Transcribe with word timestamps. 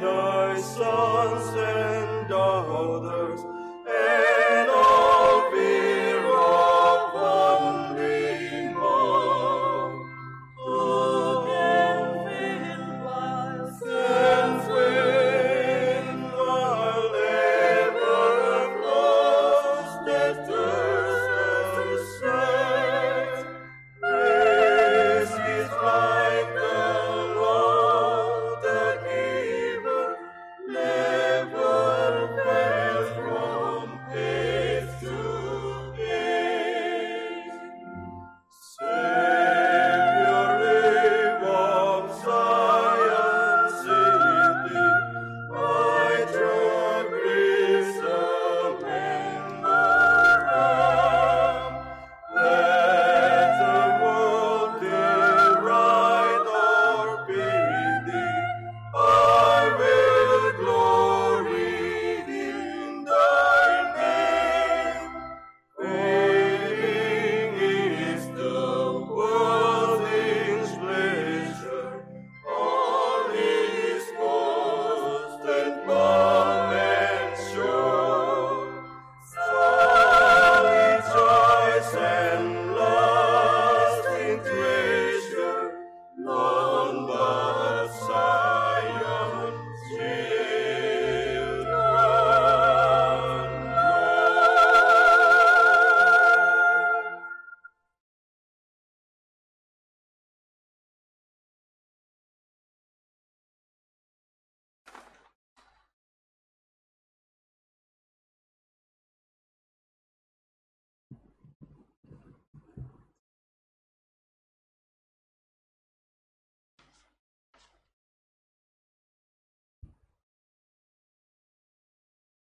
thy 0.00 0.60
saw. 0.60 1.09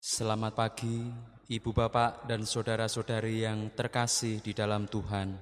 Selamat 0.09 0.57
pagi, 0.57 1.05
Ibu 1.53 1.77
Bapak 1.77 2.25
dan 2.25 2.49
saudara-saudari 2.49 3.45
yang 3.45 3.69
terkasih 3.77 4.41
di 4.41 4.57
dalam 4.57 4.89
Tuhan. 4.89 5.37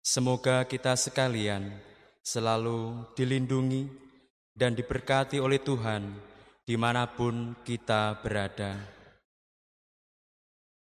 Semoga 0.00 0.64
kita 0.64 0.96
sekalian 0.96 1.68
selalu 2.24 3.04
dilindungi 3.12 3.92
dan 4.56 4.72
diberkati 4.72 5.36
oleh 5.36 5.60
Tuhan 5.60 6.16
di 6.64 6.80
mana 6.80 7.12
pun 7.12 7.52
kita 7.60 8.24
berada. 8.24 8.80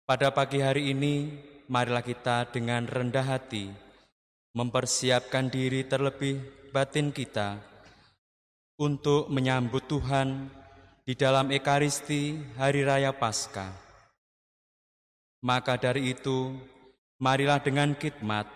Pada 0.02 0.34
pagi 0.34 0.58
hari 0.58 0.90
ini, 0.90 1.30
marilah 1.70 2.02
kita 2.02 2.50
dengan 2.50 2.82
rendah 2.90 3.30
hati 3.30 3.70
mempersiapkan 4.58 5.54
diri 5.54 5.86
terlebih 5.86 6.42
batin 6.74 7.14
kita 7.14 7.62
untuk 8.74 9.30
menyambut 9.30 9.86
Tuhan 9.86 10.58
di 11.10 11.18
dalam 11.18 11.50
Ekaristi 11.50 12.38
Hari 12.54 12.86
Raya 12.86 13.10
Paskah. 13.10 13.74
Maka 15.42 15.74
dari 15.74 16.14
itu, 16.14 16.54
marilah 17.18 17.58
dengan 17.58 17.98
khidmat 17.98 18.46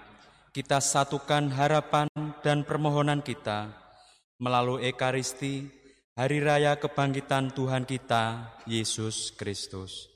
kita 0.55 0.79
satukan 0.79 1.51
harapan 1.51 2.06
dan 2.47 2.62
permohonan 2.62 3.27
kita 3.27 3.75
melalui 4.39 4.87
Ekaristi 4.87 5.67
Hari 6.15 6.39
Raya 6.47 6.79
Kebangkitan 6.79 7.51
Tuhan 7.51 7.83
kita, 7.83 8.55
Yesus 8.71 9.35
Kristus. 9.35 10.13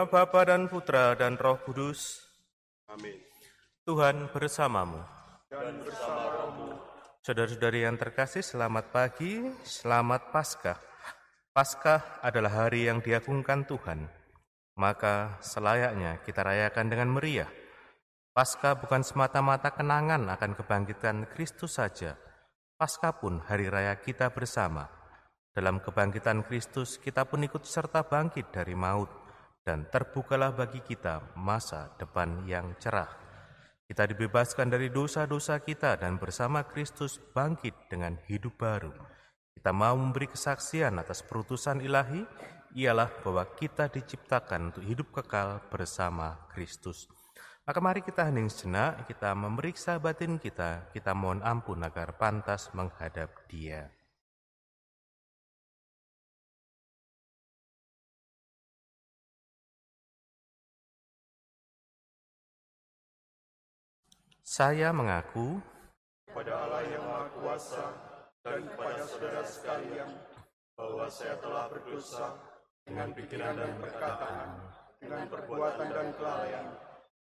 Nama 0.00 0.08
Bapa 0.08 0.48
dan 0.48 0.64
Putra 0.64 1.12
dan 1.12 1.36
Roh 1.36 1.60
Kudus, 1.60 2.24
Amin. 2.88 3.20
Tuhan 3.84 4.32
bersamamu. 4.32 4.96
Dan 5.52 5.76
bersamamu 5.84 6.72
Saudara-saudari 7.20 7.84
yang 7.84 8.00
terkasih, 8.00 8.40
selamat 8.40 8.96
pagi, 8.96 9.44
selamat 9.60 10.32
Paskah. 10.32 10.80
Paskah 11.52 12.24
adalah 12.24 12.64
hari 12.64 12.88
yang 12.88 13.04
diagungkan 13.04 13.68
Tuhan. 13.68 14.08
Maka 14.80 15.36
selayaknya 15.44 16.24
kita 16.24 16.48
rayakan 16.48 16.86
dengan 16.88 17.12
meriah. 17.12 17.52
Paskah 18.32 18.80
bukan 18.80 19.04
semata-mata 19.04 19.68
kenangan 19.68 20.32
akan 20.32 20.56
kebangkitan 20.56 21.28
Kristus 21.28 21.76
saja. 21.76 22.16
Paskah 22.80 23.20
pun 23.20 23.44
hari 23.44 23.68
raya 23.68 23.92
kita 24.00 24.32
bersama. 24.32 24.88
Dalam 25.52 25.76
kebangkitan 25.84 26.40
Kristus, 26.48 26.96
kita 26.96 27.28
pun 27.28 27.44
ikut 27.44 27.68
serta 27.68 28.00
bangkit 28.00 28.48
dari 28.48 28.72
maut, 28.72 29.19
dan 29.64 29.88
terbukalah 29.88 30.52
bagi 30.56 30.80
kita 30.80 31.36
masa 31.36 31.92
depan 32.00 32.44
yang 32.48 32.74
cerah. 32.80 33.10
Kita 33.90 34.06
dibebaskan 34.06 34.70
dari 34.70 34.86
dosa-dosa 34.86 35.58
kita 35.60 35.98
dan 35.98 36.14
bersama 36.16 36.62
Kristus 36.62 37.18
bangkit 37.34 37.74
dengan 37.90 38.14
hidup 38.30 38.54
baru. 38.54 38.94
Kita 39.50 39.74
mau 39.74 39.98
memberi 39.98 40.30
kesaksian 40.30 40.94
atas 40.96 41.26
perutusan 41.26 41.82
ilahi, 41.82 42.22
ialah 42.78 43.10
bahwa 43.26 43.42
kita 43.58 43.90
diciptakan 43.90 44.70
untuk 44.70 44.86
hidup 44.86 45.10
kekal 45.10 45.58
bersama 45.74 46.38
Kristus. 46.54 47.10
Maka 47.66 47.78
mari 47.82 48.00
kita 48.00 48.30
hening 48.30 48.46
sejenak, 48.46 49.10
kita 49.10 49.34
memeriksa 49.34 49.98
batin 49.98 50.38
kita, 50.38 50.90
kita 50.94 51.10
mohon 51.10 51.42
ampun 51.42 51.82
agar 51.82 52.14
pantas 52.14 52.70
menghadap 52.72 53.30
dia. 53.50 53.90
Saya 64.50 64.90
mengaku 64.90 65.62
kepada 66.26 66.66
Allah 66.66 66.82
yang 66.90 67.06
Maha 67.06 67.30
Kuasa 67.38 67.86
dan 68.42 68.66
kepada 68.66 69.06
saudara 69.06 69.46
sekalian 69.46 70.10
bahwa 70.74 71.06
saya 71.06 71.38
telah 71.38 71.70
berdosa 71.70 72.34
dengan 72.82 73.14
pikiran 73.14 73.54
dan 73.54 73.78
perkataan, 73.78 74.50
dengan 74.98 75.22
perbuatan 75.30 75.88
dan 75.94 76.08
kelalaian. 76.18 76.66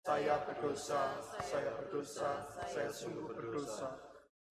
Saya 0.08 0.40
berdosa, 0.48 1.20
saya 1.44 1.72
berdosa, 1.84 2.48
saya 2.72 2.88
sungguh 2.96 3.28
berdosa. 3.28 3.92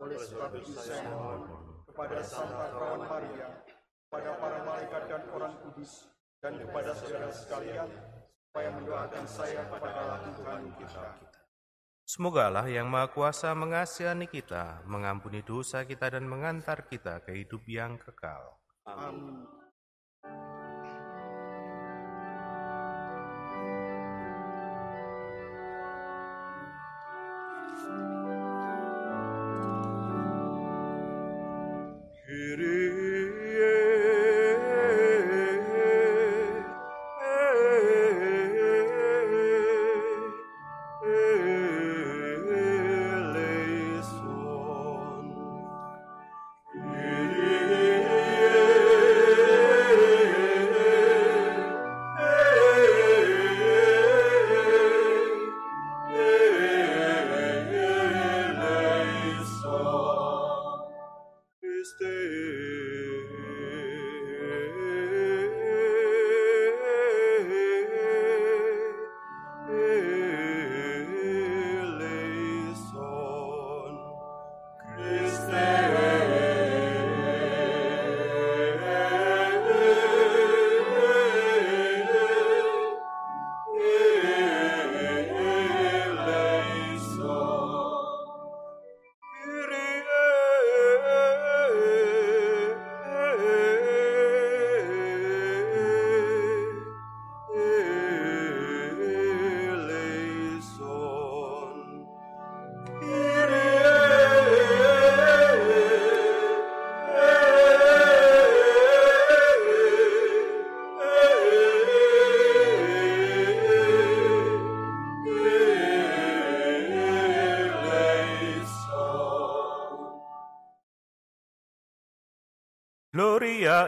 Oleh 0.04 0.20
sebab 0.20 0.52
itu 0.60 0.76
saya 0.76 1.08
mohon 1.08 1.48
kepada 1.88 2.20
Santa 2.20 2.76
Perawan 2.76 3.08
Maria, 3.08 3.48
kepada 4.04 4.36
para 4.36 4.58
malaikat 4.68 5.02
dan 5.08 5.22
orang 5.32 5.56
kudus, 5.64 6.12
dan 6.44 6.60
kepada 6.60 6.92
saudara 6.92 7.32
sekalian, 7.32 7.88
supaya 8.52 8.68
mendoakan 8.76 9.24
saya 9.24 9.64
kepada 9.64 9.96
Allah 9.96 10.28
Tuhan 10.36 10.60
kita. 10.76 11.30
Semoga 12.10 12.50
Allah 12.50 12.66
yang 12.66 12.90
Maha 12.90 13.06
Kuasa 13.06 13.54
mengasihani 13.54 14.26
kita, 14.26 14.82
mengampuni 14.82 15.46
dosa 15.46 15.86
kita 15.86 16.10
dan 16.10 16.26
mengantar 16.26 16.82
kita 16.90 17.22
ke 17.22 17.38
hidup 17.38 17.62
yang 17.70 18.02
kekal. 18.02 18.58
Amin. 18.82 19.59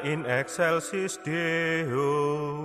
In 0.05 0.27
excelsis 0.27 1.17
Deo. 1.17 2.62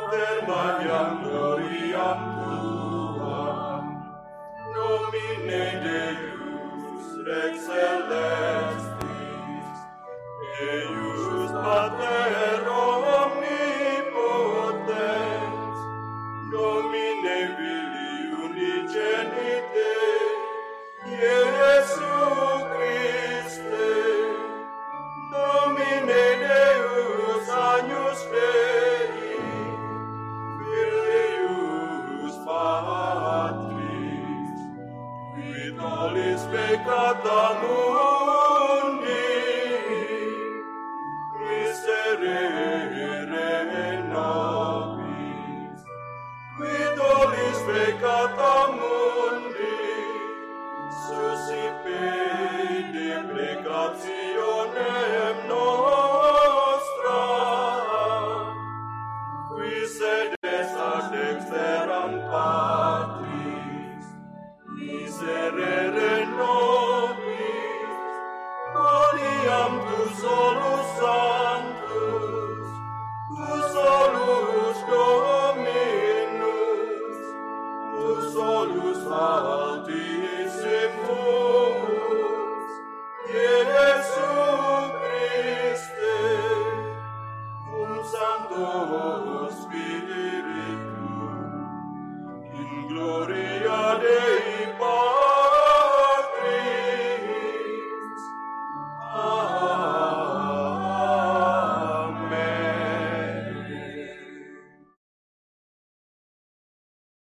pater 0.00 0.36
magnam 0.48 1.10
gloriam 1.24 2.20
tuam, 2.36 3.84
nomine 4.74 5.64
Deus 5.84 7.06
rex 7.26 7.54
celestis, 7.66 8.88
Deus 10.58 11.52
pater 11.64 12.62
omnipotens, 12.68 13.78
nomine 16.52 17.38
Filii 17.56 18.24
unigenite, 18.44 19.94
Iesu 21.12 22.16
Christe, 22.72 23.88
peccata 36.50 37.40
mundi, 37.62 39.28
miserere 41.38 43.08
nobis, 44.12 45.80
quid 46.56 46.94
dolis 46.96 47.58
peccata 47.68 48.54
mundi, 48.78 49.78
susi 51.02 51.64
pede 51.84 53.10
plecatio, 53.28 54.19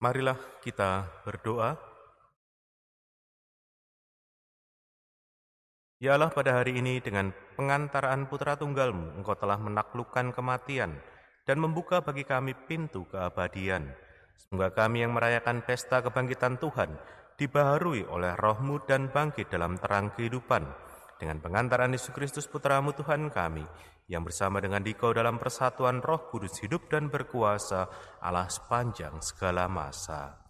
Marilah 0.02 0.34
kita 0.58 1.06
berdoa. 1.22 1.78
Ya 6.02 6.18
Allah, 6.18 6.26
pada 6.34 6.58
hari 6.58 6.74
ini 6.74 6.98
dengan 6.98 7.30
pengantaraan 7.54 8.26
putra 8.26 8.58
tunggalmu, 8.58 9.14
Engkau 9.22 9.38
telah 9.38 9.62
menaklukkan 9.62 10.34
kematian 10.34 10.98
dan 11.46 11.56
membuka 11.62 12.02
bagi 12.02 12.26
kami 12.26 12.50
pintu 12.66 13.06
keabadian. 13.14 13.94
Semoga 14.34 14.74
kami 14.74 15.06
yang 15.06 15.14
merayakan 15.14 15.62
pesta 15.62 16.02
kebangkitan 16.02 16.58
Tuhan 16.58 16.98
dibaharui 17.38 18.02
oleh 18.02 18.34
rohmu 18.34 18.82
dan 18.82 19.06
bangkit 19.06 19.54
dalam 19.54 19.78
terang 19.78 20.10
kehidupan. 20.18 20.66
Dengan 21.22 21.38
pengantaran 21.38 21.94
Yesus 21.94 22.10
Kristus 22.10 22.50
Putramu 22.50 22.90
Tuhan 22.98 23.30
kami, 23.30 23.62
yang 24.10 24.26
bersama 24.26 24.58
dengan 24.58 24.82
Dikau 24.82 25.14
dalam 25.14 25.38
persatuan 25.38 26.02
roh 26.02 26.26
kudus 26.26 26.58
hidup 26.58 26.90
dan 26.90 27.14
berkuasa 27.14 27.86
Allah 28.18 28.50
sepanjang 28.50 29.22
segala 29.22 29.70
masa. 29.70 30.41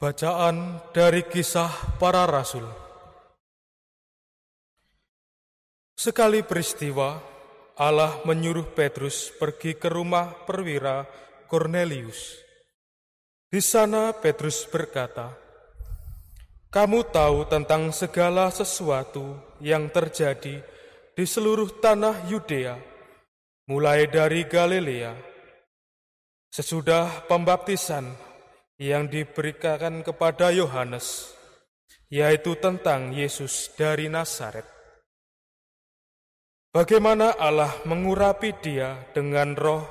Bacaan 0.00 0.80
dari 0.96 1.28
kisah 1.28 2.00
para 2.00 2.24
rasul. 2.24 2.64
Sekali 5.92 6.40
peristiwa, 6.40 7.20
Allah 7.76 8.24
menyuruh 8.24 8.72
Petrus 8.72 9.28
pergi 9.28 9.76
ke 9.76 9.92
rumah 9.92 10.32
perwira 10.48 11.04
Cornelius. 11.44 12.32
Di 13.44 13.60
sana 13.60 14.16
Petrus 14.16 14.64
berkata, 14.72 15.36
"Kamu 16.72 17.04
tahu 17.12 17.44
tentang 17.52 17.92
segala 17.92 18.48
sesuatu 18.48 19.52
yang 19.60 19.92
terjadi 19.92 20.64
di 21.12 21.24
seluruh 21.28 21.76
tanah 21.76 22.24
Yudea, 22.24 22.72
mulai 23.68 24.08
dari 24.08 24.48
Galilea, 24.48 25.12
sesudah 26.48 27.28
pembaptisan 27.28 28.29
yang 28.80 29.12
diberikan 29.12 30.00
kepada 30.00 30.48
Yohanes, 30.48 31.36
yaitu 32.08 32.56
tentang 32.56 33.12
Yesus 33.12 33.68
dari 33.76 34.08
Nazaret. 34.08 34.64
Bagaimana 36.72 37.36
Allah 37.36 37.76
mengurapi 37.84 38.56
dia 38.64 39.04
dengan 39.12 39.52
roh 39.52 39.84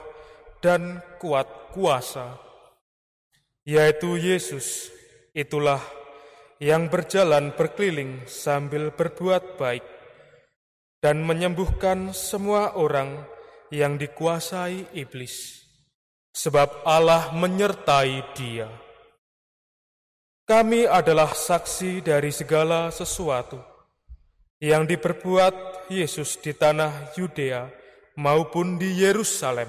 dan 0.58 1.06
kuat 1.22 1.70
kuasa, 1.70 2.42
yaitu 3.62 4.18
Yesus, 4.18 4.90
itulah 5.38 5.84
yang 6.58 6.90
berjalan 6.90 7.54
berkeliling 7.54 8.26
sambil 8.26 8.90
berbuat 8.90 9.62
baik 9.62 9.86
dan 10.98 11.22
menyembuhkan 11.22 12.10
semua 12.10 12.74
orang 12.74 13.22
yang 13.70 14.02
dikuasai 14.02 14.98
iblis 14.98 15.59
sebab 16.40 16.88
Allah 16.88 17.36
menyertai 17.36 18.24
dia. 18.32 18.72
Kami 20.48 20.88
adalah 20.88 21.36
saksi 21.36 22.00
dari 22.00 22.32
segala 22.32 22.90
sesuatu 22.96 23.60
yang 24.64 24.88
diperbuat 24.88 25.88
Yesus 25.92 26.40
di 26.40 26.56
tanah 26.56 27.12
Yudea 27.20 27.68
maupun 28.16 28.80
di 28.80 29.04
Yerusalem. 29.04 29.68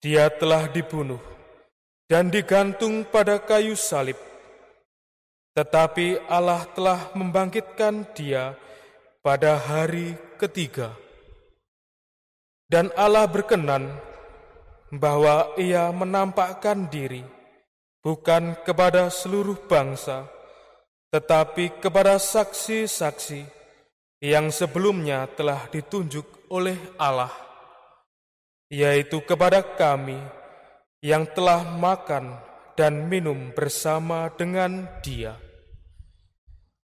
Dia 0.00 0.30
telah 0.32 0.70
dibunuh 0.70 1.20
dan 2.08 2.30
digantung 2.30 3.04
pada 3.04 3.42
kayu 3.42 3.74
salib. 3.76 4.16
Tetapi 5.52 6.30
Allah 6.30 6.64
telah 6.72 7.12
membangkitkan 7.12 8.08
dia 8.16 8.56
pada 9.20 9.58
hari 9.58 10.16
ketiga. 10.40 10.96
Dan 12.70 12.88
Allah 12.96 13.26
berkenan 13.28 14.09
bahwa 14.90 15.54
ia 15.54 15.90
menampakkan 15.94 16.90
diri 16.90 17.22
bukan 18.02 18.58
kepada 18.64 19.06
seluruh 19.12 19.68
bangsa, 19.70 20.26
tetapi 21.14 21.78
kepada 21.78 22.16
saksi-saksi 22.18 23.44
yang 24.20 24.50
sebelumnya 24.52 25.30
telah 25.32 25.68
ditunjuk 25.70 26.50
oleh 26.52 26.76
Allah, 26.98 27.32
yaitu 28.68 29.22
kepada 29.22 29.62
kami 29.62 30.18
yang 31.00 31.24
telah 31.32 31.64
makan 31.64 32.36
dan 32.76 33.08
minum 33.08 33.52
bersama 33.52 34.28
dengan 34.34 34.88
Dia. 35.00 35.36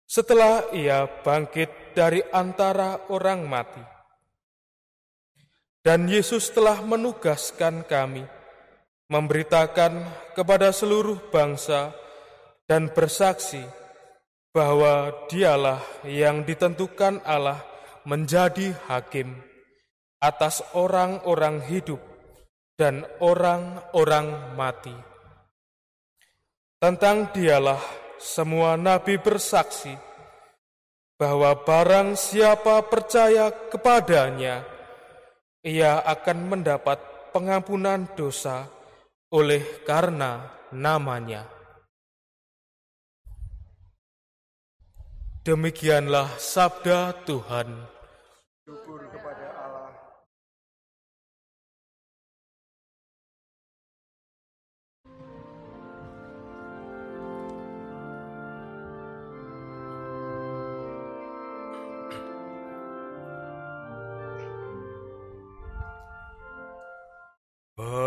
Setelah 0.04 0.70
ia 0.70 1.08
bangkit 1.08 1.96
dari 1.96 2.22
antara 2.30 3.10
orang 3.10 3.46
mati, 3.50 3.93
dan 5.84 6.08
Yesus 6.08 6.48
telah 6.48 6.80
menugaskan 6.80 7.84
kami 7.84 8.24
memberitakan 9.12 10.00
kepada 10.32 10.72
seluruh 10.72 11.20
bangsa 11.28 11.92
dan 12.64 12.88
bersaksi 12.88 13.60
bahwa 14.48 15.12
Dialah 15.28 15.84
yang 16.08 16.42
ditentukan 16.48 17.20
Allah 17.20 17.60
menjadi 18.08 18.72
hakim 18.88 19.36
atas 20.24 20.64
orang-orang 20.72 21.60
hidup 21.68 22.00
dan 22.80 23.04
orang-orang 23.20 24.56
mati. 24.56 24.96
Tentang 26.80 27.28
Dialah 27.36 27.80
semua 28.16 28.80
nabi 28.80 29.20
bersaksi 29.20 29.92
bahwa 31.20 31.54
barang 31.60 32.16
siapa 32.16 32.80
percaya 32.88 33.52
kepadanya, 33.68 34.73
ia 35.64 36.04
akan 36.04 36.38
mendapat 36.52 37.00
pengampunan 37.32 38.04
dosa 38.12 38.68
oleh 39.32 39.64
karena 39.88 40.52
namanya. 40.70 41.48
Demikianlah 45.44 46.36
sabda 46.40 47.12
Tuhan. 47.24 47.68
Syukur 48.64 49.03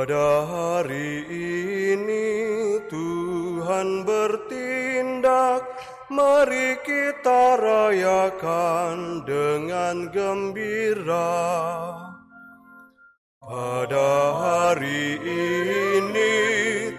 Pada 0.08 0.48
hari 0.48 1.28
ini 1.92 2.32
Tuhan 2.88 4.08
bertindak, 4.08 5.68
mari 6.08 6.80
kita 6.80 7.60
rayakan 7.60 9.28
dengan 9.28 10.08
gembira. 10.08 11.44
Pada 13.44 14.16
hari 14.32 15.20
ini 15.28 16.40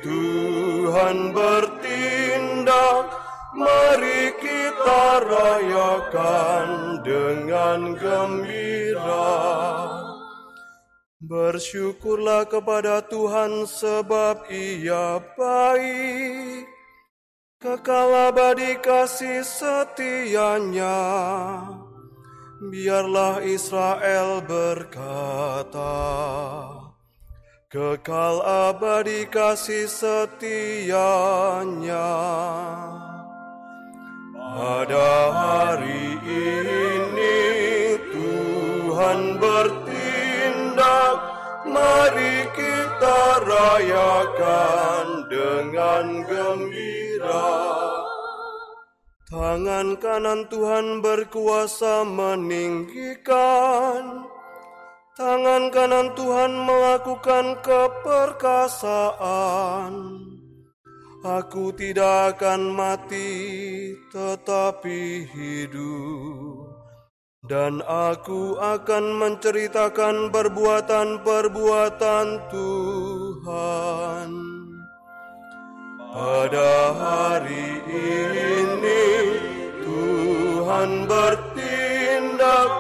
Tuhan 0.05 1.33
bertindak, 1.33 3.09
mari 3.57 4.37
kita 4.37 5.25
rayakan 5.25 7.01
dengan 7.01 7.97
gembira. 7.97 9.78
Bersyukurlah 11.29 12.49
kepada 12.49 13.05
Tuhan 13.05 13.69
sebab 13.69 14.49
ia 14.49 15.21
baik. 15.37 16.65
Kekal 17.61 18.33
abadi 18.33 18.81
kasih 18.81 19.45
setianya. 19.45 20.97
Biarlah 22.73 23.45
Israel 23.45 24.41
berkata, 24.41 26.01
Kekal 27.69 28.41
abadi 28.73 29.29
kasih 29.29 29.85
setianya. 29.85 30.97
Pada 34.33 35.13
hari 35.29 36.17
ini 36.25 37.37
Tuhan 38.17 39.37
bertindak, 39.37 39.78
mari 41.69 42.49
kita 42.57 43.45
rayakan 43.45 45.29
dengan 45.29 46.25
gembira. 46.25 47.53
Tangan 49.29 50.01
kanan 50.01 50.49
Tuhan 50.49 51.05
berkuasa 51.05 52.01
meninggikan, 52.09 54.25
tangan 55.21 55.69
kanan 55.69 56.17
Tuhan 56.17 56.65
melakukan 56.65 57.61
keperkasaan. 57.61 59.93
Aku 61.19 61.75
tidak 61.77 62.39
akan 62.39 62.73
mati, 62.73 63.27
tetapi 64.09 65.29
hidup. 65.29 66.68
Dan 67.49 67.81
aku 67.81 68.61
akan 68.61 69.17
menceritakan 69.17 70.29
perbuatan-perbuatan 70.29 72.27
Tuhan. 72.53 74.31
Pada 76.13 76.73
hari 76.93 77.81
ini 77.89 79.09
Tuhan 79.81 81.09
bertindak, 81.09 82.71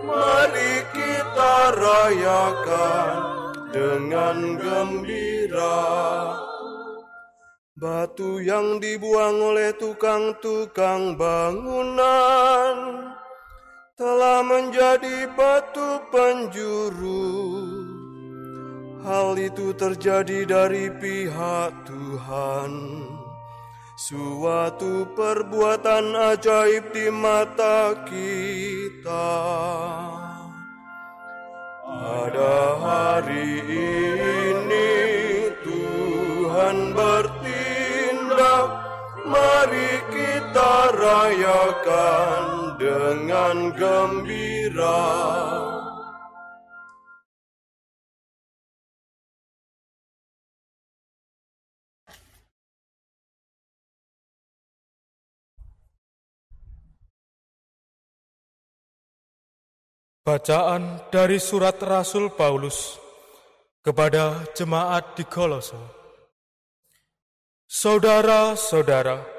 mari 0.00 0.80
kita 0.96 1.76
rayakan 1.76 3.12
dengan 3.68 4.56
gembira. 4.56 5.92
Batu 7.76 8.40
yang 8.40 8.80
dibuang 8.80 9.52
oleh 9.52 9.76
tukang-tukang 9.76 11.20
bangunan 11.20 12.76
telah 13.96 14.44
menjadi 14.44 15.24
batu 15.32 16.04
penjuru. 16.12 17.32
Hal 19.00 19.40
itu 19.40 19.72
terjadi 19.72 20.44
dari 20.44 20.92
pihak 20.92 21.72
Tuhan. 21.88 22.72
Suatu 23.96 25.08
perbuatan 25.16 26.12
ajaib 26.12 26.92
di 26.92 27.08
mata 27.08 27.96
kita. 28.04 29.32
Pada 31.80 32.56
hari 32.76 33.64
ini 34.44 34.92
Tuhan 35.64 36.92
bertindak, 36.92 38.68
mari 39.24 39.92
kita 40.12 40.72
rayakan 40.92 42.65
dengan 42.76 43.72
gembira. 43.72 45.00
Bacaan 60.26 61.06
dari 61.14 61.38
surat 61.38 61.78
Rasul 61.78 62.34
Paulus 62.34 62.98
kepada 63.78 64.42
jemaat 64.58 65.14
di 65.14 65.22
Kolose. 65.22 65.78
Saudara-saudara, 67.70 69.35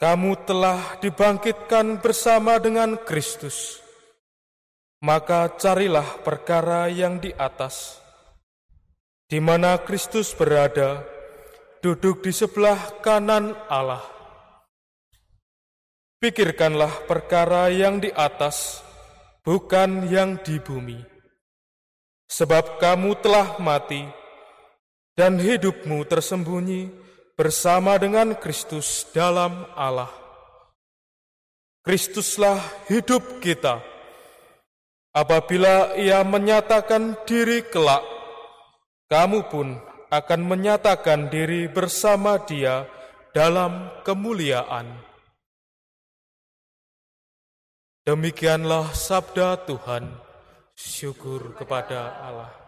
kamu 0.00 0.32
telah 0.48 0.96
dibangkitkan 1.04 2.00
bersama 2.00 2.56
dengan 2.56 2.96
Kristus. 3.04 3.84
Maka 5.04 5.52
carilah 5.60 6.24
perkara 6.24 6.88
yang 6.88 7.20
di 7.20 7.32
atas, 7.36 8.00
di 9.28 9.40
mana 9.40 9.76
Kristus 9.80 10.32
berada, 10.32 11.04
duduk 11.84 12.24
di 12.24 12.32
sebelah 12.32 13.00
kanan 13.04 13.52
Allah. 13.68 14.04
Pikirkanlah 16.20 17.08
perkara 17.08 17.72
yang 17.72 18.00
di 18.00 18.12
atas, 18.12 18.84
bukan 19.40 20.08
yang 20.08 20.36
di 20.40 20.60
bumi. 20.60 21.00
Sebab 22.28 22.76
kamu 22.76 23.20
telah 23.24 23.56
mati, 23.56 24.04
dan 25.16 25.40
hidupmu 25.40 26.04
tersembunyi 26.04 26.99
bersama 27.40 27.96
dengan 27.96 28.36
Kristus 28.36 29.08
dalam 29.16 29.64
Allah. 29.72 30.12
Kristuslah 31.80 32.60
hidup 32.92 33.40
kita. 33.40 33.80
Apabila 35.16 35.96
ia 35.96 36.20
menyatakan 36.20 37.16
diri 37.24 37.64
kelak, 37.64 38.04
kamu 39.08 39.48
pun 39.48 39.80
akan 40.12 40.40
menyatakan 40.44 41.32
diri 41.32 41.64
bersama 41.64 42.36
dia 42.44 42.84
dalam 43.32 43.88
kemuliaan. 44.04 45.00
Demikianlah 48.04 48.92
sabda 48.92 49.64
Tuhan. 49.64 50.12
Syukur 50.76 51.56
kepada 51.56 52.20
Allah. 52.20 52.59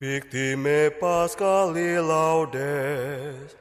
Victime 0.00 0.90
Pascali 1.00 1.94
laudes, 2.02 3.54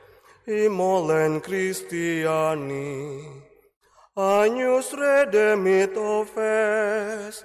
imolen 0.48 1.40
Christiani, 1.40 3.22
agnus 4.18 4.94
redemit 4.94 5.96
offes, 5.96 7.44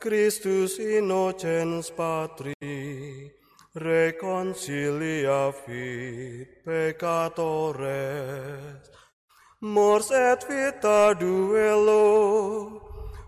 Christus 0.00 0.78
innocens 0.78 1.90
patri, 1.90 3.30
reconcilia 3.76 5.52
fit 5.52 6.64
peccatores, 6.64 7.70
mors 9.60 10.10
et 10.10 10.42
vita 10.48 11.12
duello, 11.12 12.80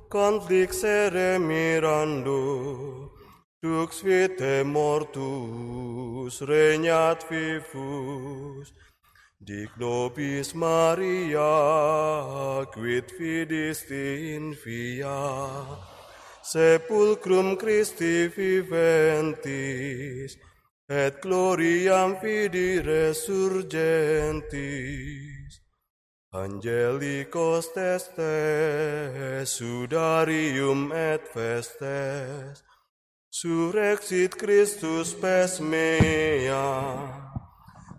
conflixere 0.08 1.38
mirando, 1.38 3.01
Dux 3.62 4.02
vitae 4.02 4.64
mortus 4.64 6.42
regnat 6.42 7.22
vivus, 7.30 8.72
dic 9.38 9.70
nobis 9.78 10.52
Maria, 10.52 12.66
quid 12.74 13.12
fidisti 13.16 14.34
in 14.34 14.54
fia, 14.54 15.78
sepulcrum 16.42 17.56
Christi 17.56 18.28
viventis, 18.34 20.36
et 20.88 21.22
gloriam 21.22 22.16
fidi 22.20 22.80
resurgentis. 22.82 25.60
Angelicos 26.34 27.72
testes, 27.72 29.50
sudarium 29.54 30.90
et 30.90 31.28
festes, 31.32 32.64
Surexit 33.32 34.36
Christus 34.36 35.14
pes 35.14 35.58
mea, 35.58 37.08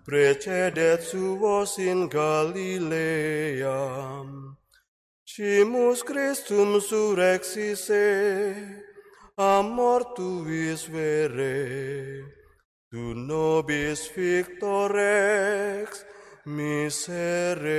precedet 0.06 1.02
suos 1.02 1.80
in 1.80 2.08
Galileam. 2.08 3.48
Cimus 5.26 6.04
Christum 6.04 6.80
surexisse, 6.80 8.54
a 9.36 9.63
mortuis 9.63 10.86
vere, 10.86 12.30
tu 12.91 13.15
nobis 13.15 14.08
victorex 14.15 16.06
miserere. 16.46 17.74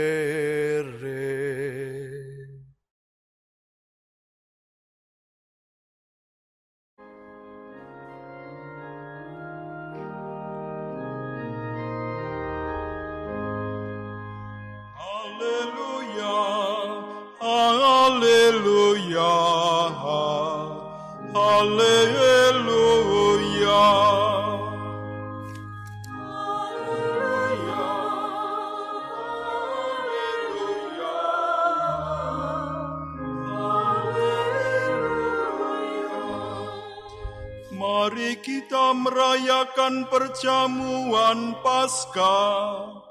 Mari 38.05 38.37
kita 38.41 38.93
merayakan 38.97 40.09
perjamuan 40.13 41.57
Paskah, 41.65 43.04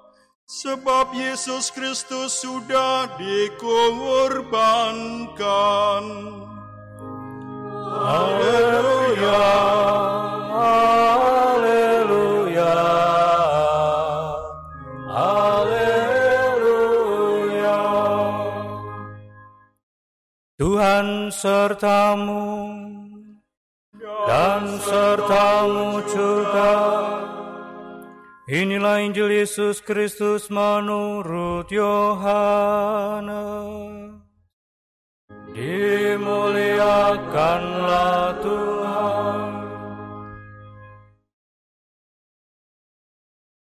sebab 0.48 1.12
Yesus 1.16 1.72
Kristus 1.72 2.44
sudah 2.44 3.08
dikorbankan. 3.16 6.04
Haleluya, 7.94 9.46
haleluya, 10.52 12.76
haleluya. 15.08 15.80
Tuhan 20.60 21.32
sertamu 21.32 22.76
dan 24.28 24.68
sertamu 24.84 26.04
juga. 26.12 27.13
Inilah 28.54 29.02
Injil 29.02 29.34
Yesus 29.34 29.82
Kristus 29.82 30.54
menurut 30.54 31.66
Yohanes. 31.74 33.34
Dimuliakanlah 35.58 38.38
Tuhan. 38.46 39.42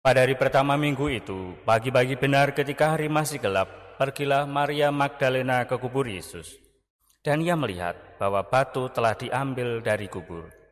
Pada 0.04 0.28
hari 0.28 0.36
pertama 0.36 0.76
minggu 0.76 1.08
itu, 1.08 1.56
pagi-pagi 1.64 2.20
benar 2.20 2.52
ketika 2.52 3.00
hari 3.00 3.08
masih 3.08 3.40
gelap, 3.40 3.96
pergilah 3.96 4.44
Maria 4.44 4.92
Magdalena 4.92 5.64
ke 5.64 5.80
kubur 5.80 6.04
Yesus. 6.04 6.52
Dan 7.24 7.40
ia 7.40 7.56
melihat 7.56 7.96
bahwa 8.20 8.44
batu 8.44 8.92
telah 8.92 9.16
diambil 9.16 9.80
dari 9.80 10.12
kubur. 10.12 10.65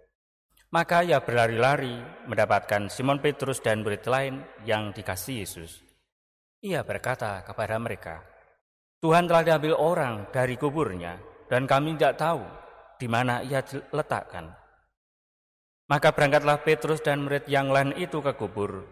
Maka 0.74 1.06
ia 1.06 1.22
berlari-lari 1.22 2.02
mendapatkan 2.26 2.90
Simon 2.90 3.22
Petrus 3.22 3.62
dan 3.62 3.86
murid 3.86 4.02
lain 4.10 4.42
yang 4.66 4.90
dikasih 4.90 5.46
Yesus. 5.46 5.78
Ia 6.66 6.82
berkata 6.82 7.46
kepada 7.46 7.78
mereka, 7.78 8.26
Tuhan 8.98 9.30
telah 9.30 9.46
diambil 9.46 9.78
orang 9.78 10.34
dari 10.34 10.58
kuburnya, 10.58 11.14
dan 11.46 11.70
kami 11.70 11.94
tidak 11.94 12.18
tahu 12.18 12.42
di 12.98 13.06
mana 13.06 13.46
ia 13.46 13.62
letakkan. 13.94 14.50
Maka 15.86 16.10
berangkatlah 16.10 16.66
Petrus 16.66 16.98
dan 17.06 17.22
murid 17.22 17.46
yang 17.46 17.70
lain 17.70 17.94
itu 17.94 18.18
ke 18.18 18.34
kubur. 18.34 18.82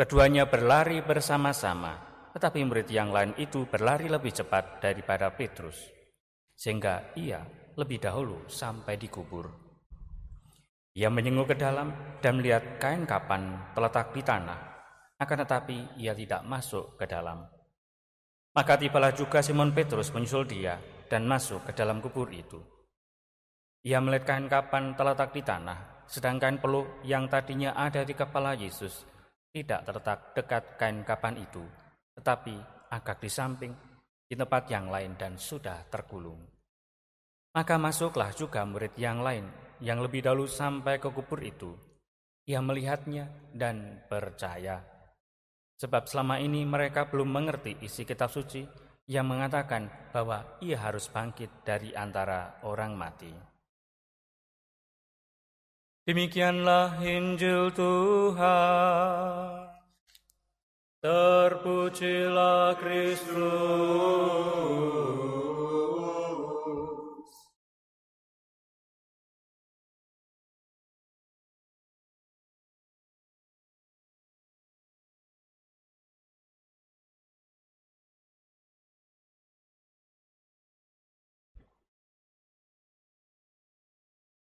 Keduanya 0.00 0.48
berlari 0.48 1.04
bersama-sama, 1.04 1.92
tetapi 2.32 2.64
murid 2.64 2.88
yang 2.88 3.12
lain 3.12 3.36
itu 3.36 3.68
berlari 3.68 4.08
lebih 4.08 4.32
cepat 4.32 4.80
daripada 4.80 5.28
Petrus, 5.36 5.76
sehingga 6.56 7.12
ia 7.20 7.44
lebih 7.76 8.00
dahulu 8.00 8.48
sampai 8.48 8.96
di 8.96 9.12
kubur. 9.12 9.67
Ia 10.96 11.12
menyenguk 11.12 11.52
ke 11.52 11.56
dalam 11.58 11.92
dan 12.22 12.40
melihat 12.40 12.80
kain 12.80 13.04
kapan 13.04 13.72
terletak 13.74 14.14
di 14.14 14.22
tanah, 14.24 14.58
akan 15.18 15.38
tetapi 15.44 15.98
ia 16.00 16.14
tidak 16.14 16.46
masuk 16.46 16.96
ke 16.96 17.04
dalam. 17.04 17.44
Maka 18.54 18.74
tibalah 18.80 19.12
juga 19.12 19.44
Simon 19.44 19.74
Petrus 19.74 20.14
menyusul 20.14 20.48
dia 20.48 20.80
dan 21.10 21.28
masuk 21.28 21.68
ke 21.68 21.72
dalam 21.76 22.00
kubur 22.00 22.32
itu. 22.32 22.58
Ia 23.86 24.02
melihat 24.02 24.34
kain 24.34 24.46
kapan 24.50 24.96
terletak 24.98 25.30
di 25.30 25.42
tanah, 25.44 26.08
sedangkan 26.10 26.58
peluk 26.58 27.04
yang 27.06 27.30
tadinya 27.30 27.76
ada 27.76 28.02
di 28.02 28.16
kepala 28.16 28.58
Yesus 28.58 29.06
tidak 29.48 29.80
terletak 29.88 30.18
dekat 30.36 30.64
kain 30.76 31.00
kapan 31.02 31.40
itu, 31.40 31.64
tetapi 32.20 32.54
agak 32.92 33.18
di 33.18 33.30
samping, 33.32 33.72
di 34.28 34.36
tempat 34.36 34.68
yang 34.68 34.92
lain 34.92 35.16
dan 35.16 35.40
sudah 35.40 35.88
tergulung. 35.88 36.38
Maka 37.56 37.80
masuklah 37.80 38.30
juga 38.36 38.62
murid 38.68 38.92
yang 39.00 39.24
lain 39.24 39.48
yang 39.84 40.02
lebih 40.02 40.24
dahulu 40.26 40.46
sampai 40.50 40.98
ke 40.98 41.08
kubur 41.10 41.42
itu. 41.42 41.74
Ia 42.48 42.64
melihatnya 42.64 43.28
dan 43.52 44.02
percaya. 44.08 44.80
Sebab 45.78 46.10
selama 46.10 46.42
ini 46.42 46.66
mereka 46.66 47.06
belum 47.06 47.28
mengerti 47.30 47.78
isi 47.84 48.02
kitab 48.02 48.32
suci 48.32 48.66
yang 49.08 49.30
mengatakan 49.30 49.88
bahwa 50.10 50.58
ia 50.64 50.76
harus 50.80 51.06
bangkit 51.08 51.62
dari 51.62 51.94
antara 51.94 52.60
orang 52.66 52.98
mati. 52.98 53.30
Demikianlah 56.08 57.04
Injil 57.04 57.68
Tuhan. 57.76 59.68
Terpujilah 61.04 62.74
Kristus. 62.80 64.08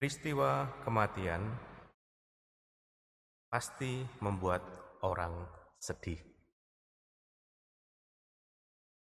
Peristiwa 0.08 0.72
kematian 0.88 1.44
pasti 3.52 4.08
membuat 4.24 4.64
orang 5.04 5.36
sedih. 5.84 6.16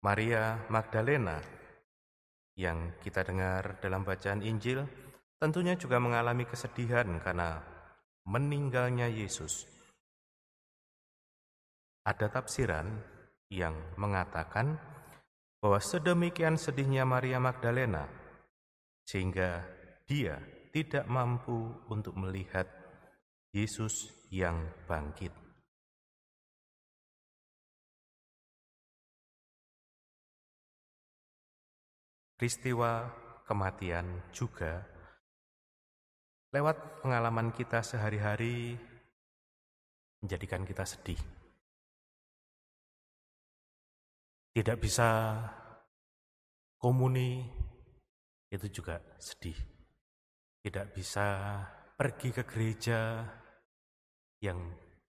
Maria 0.03 0.67
Magdalena 0.67 1.39
yang 2.59 2.91
kita 2.99 3.23
dengar 3.23 3.79
dalam 3.79 4.03
bacaan 4.03 4.43
Injil 4.43 4.83
tentunya 5.39 5.79
juga 5.79 6.03
mengalami 6.03 6.43
kesedihan 6.43 7.07
karena 7.23 7.63
meninggalnya 8.27 9.07
Yesus. 9.07 9.63
Ada 12.03 12.35
tafsiran 12.35 12.91
yang 13.55 13.79
mengatakan 13.95 14.75
bahwa 15.63 15.79
sedemikian 15.79 16.59
sedihnya 16.59 17.07
Maria 17.07 17.39
Magdalena 17.39 18.11
sehingga 19.07 19.63
dia 20.11 20.56
tidak 20.77 21.09
mampu 21.09 21.73
untuk 21.89 22.13
melihat 22.21 22.69
Yesus 23.49 24.13
yang 24.29 24.61
bangkit. 24.85 25.33
Peristiwa 32.37 33.09
kematian 33.49 34.21
juga 34.37 34.85
lewat 36.53 37.01
pengalaman 37.01 37.57
kita 37.57 37.81
sehari-hari 37.81 38.77
menjadikan 40.21 40.61
kita 40.69 40.85
sedih. 40.85 41.21
Tidak 44.53 44.77
bisa 44.77 45.41
komuni 46.77 47.41
itu 48.53 48.69
juga 48.69 49.01
sedih. 49.17 49.76
Tidak 50.67 50.91
bisa 50.91 51.63
pergi 51.95 52.35
ke 52.35 52.43
gereja 52.43 53.23
yang 54.43 54.59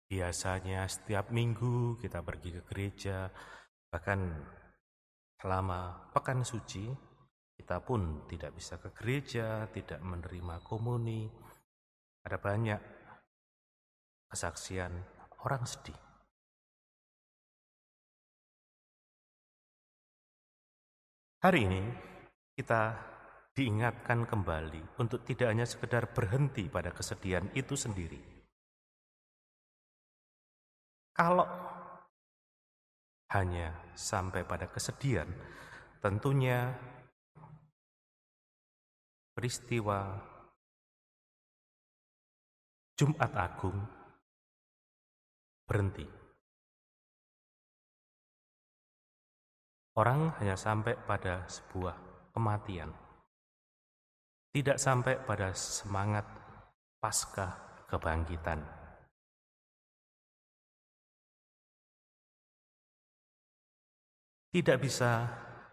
biasanya 0.05 0.85
setiap 0.85 1.33
minggu 1.33 1.97
kita 1.97 2.21
pergi 2.21 2.53
ke 2.53 2.61
gereja, 2.69 3.25
bahkan 3.89 4.37
selama 5.41 6.13
pekan 6.13 6.45
suci 6.45 6.85
kita 7.57 7.81
pun 7.81 8.29
tidak 8.29 8.53
bisa 8.53 8.77
ke 8.77 8.93
gereja, 8.93 9.65
tidak 9.73 9.97
menerima 10.05 10.61
komuni. 10.61 11.25
Ada 12.21 12.37
banyak 12.37 12.81
kesaksian 14.29 14.93
orang 15.41 15.65
sedih. 15.65 15.97
Hari 21.41 21.59
ini 21.65 21.81
kita 22.53 23.16
diingatkan 23.57 24.29
kembali 24.29 25.01
untuk 25.01 25.25
tidak 25.25 25.49
hanya 25.49 25.65
sekedar 25.65 26.13
berhenti 26.13 26.69
pada 26.69 26.93
kesedihan 26.93 27.49
itu 27.57 27.73
sendiri. 27.73 28.21
Kalau 31.17 31.49
hanya 33.33 33.73
sampai 33.97 34.45
pada 34.45 34.69
kesedihan, 34.69 35.25
tentunya 35.97 36.69
peristiwa 39.33 40.21
Jumat 42.93 43.33
Agung 43.33 43.81
berhenti. 45.65 46.05
Orang 49.97 50.29
hanya 50.37 50.53
sampai 50.53 50.93
pada 51.09 51.49
sebuah 51.49 51.97
kematian, 52.37 52.93
tidak 54.51 54.77
sampai 54.79 55.19
pada 55.21 55.51
semangat 55.53 56.25
pasca 56.97 57.55
kebangkitan. 57.87 58.59
Tidak 64.47 64.77
bisa 64.81 65.27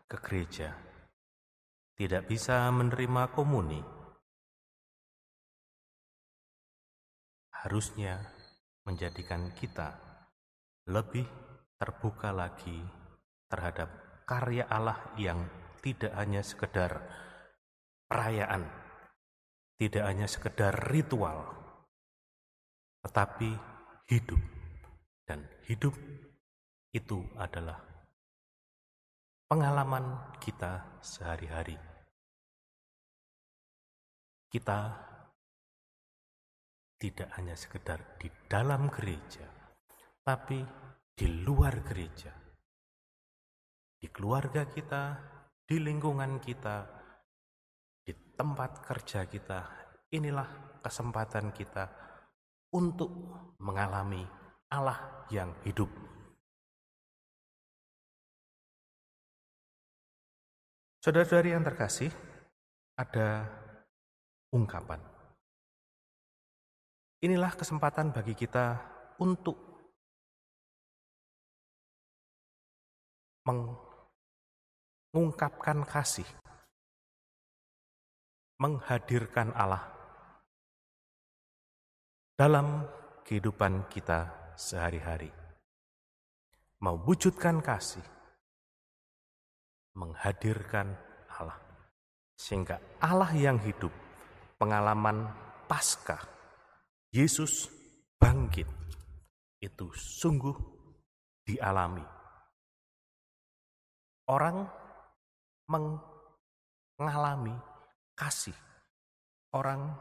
ke 0.05 0.19
gereja, 0.21 0.75
tidak 1.97 2.29
bisa 2.29 2.69
menerima 2.69 3.33
komuni. 3.33 3.81
Harusnya 7.65 8.21
menjadikan 8.85 9.57
kita 9.57 9.97
lebih 10.85 11.25
terbuka 11.81 12.29
lagi 12.29 12.77
terhadap 13.49 13.89
karya 14.29 14.69
Allah 14.69 15.01
yang 15.17 15.49
tidak 15.81 16.13
hanya 16.13 16.45
sekedar 16.45 17.01
perayaan, 18.15 18.63
tidak 19.75 20.07
hanya 20.07 20.31
sekedar 20.31 20.71
ritual, 20.95 21.51
tetapi 23.03 23.59
hidup. 24.07 24.39
Dan 25.27 25.43
hidup 25.67 25.99
itu 26.95 27.27
adalah 27.35 27.83
pengalaman 29.51 30.31
kita 30.39 31.03
sehari-hari. 31.03 31.75
Kita 34.47 34.95
tidak 36.95 37.35
hanya 37.35 37.59
sekedar 37.59 38.15
di 38.23 38.31
dalam 38.47 38.95
gereja, 38.95 39.43
tapi 40.23 40.63
di 41.19 41.43
luar 41.43 41.83
gereja. 41.83 42.31
Di 43.99 44.07
keluarga 44.07 44.71
kita, 44.71 45.19
di 45.67 45.83
lingkungan 45.83 46.39
kita, 46.39 46.94
tempat 48.35 48.83
kerja 48.83 49.27
kita, 49.27 49.67
inilah 50.11 50.79
kesempatan 50.83 51.55
kita 51.55 51.89
untuk 52.75 53.11
mengalami 53.63 54.27
Allah 54.69 55.27
yang 55.31 55.55
hidup. 55.63 55.87
Saudara-saudari 60.99 61.53
yang 61.53 61.63
terkasih, 61.63 62.11
ada 62.97 63.45
ungkapan. 64.51 64.99
Inilah 67.21 67.53
kesempatan 67.55 68.11
bagi 68.11 68.33
kita 68.33 68.81
untuk 69.21 69.57
mengungkapkan 75.13 75.85
kasih, 75.85 76.25
menghadirkan 78.59 79.51
Allah 79.55 79.83
dalam 82.35 82.87
kehidupan 83.27 83.87
kita 83.91 84.53
sehari-hari. 84.59 85.31
Mewujudkan 86.83 87.65
kasih, 87.65 88.05
menghadirkan 89.97 90.93
Allah. 91.33 91.57
Sehingga 92.37 92.77
Allah 93.01 93.31
yang 93.33 93.57
hidup, 93.63 93.95
pengalaman 94.61 95.31
pasca, 95.65 96.21
Yesus 97.15 97.71
bangkit, 98.21 98.69
itu 99.63 99.87
sungguh 99.95 100.53
dialami. 101.47 102.05
Orang 104.29 104.69
mengalami 106.99 107.57
kasih. 108.15 108.57
Orang 109.55 109.95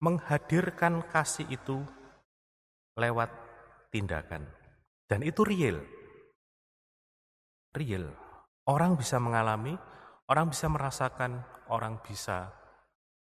menghadirkan 0.00 1.04
kasih 1.12 1.46
itu 1.52 1.84
lewat 2.96 3.30
tindakan. 3.92 4.48
Dan 5.06 5.22
itu 5.22 5.44
real. 5.44 5.78
Real. 7.76 8.10
Orang 8.66 8.96
bisa 8.98 9.20
mengalami, 9.22 9.76
orang 10.26 10.50
bisa 10.50 10.66
merasakan, 10.66 11.42
orang 11.70 12.00
bisa 12.02 12.50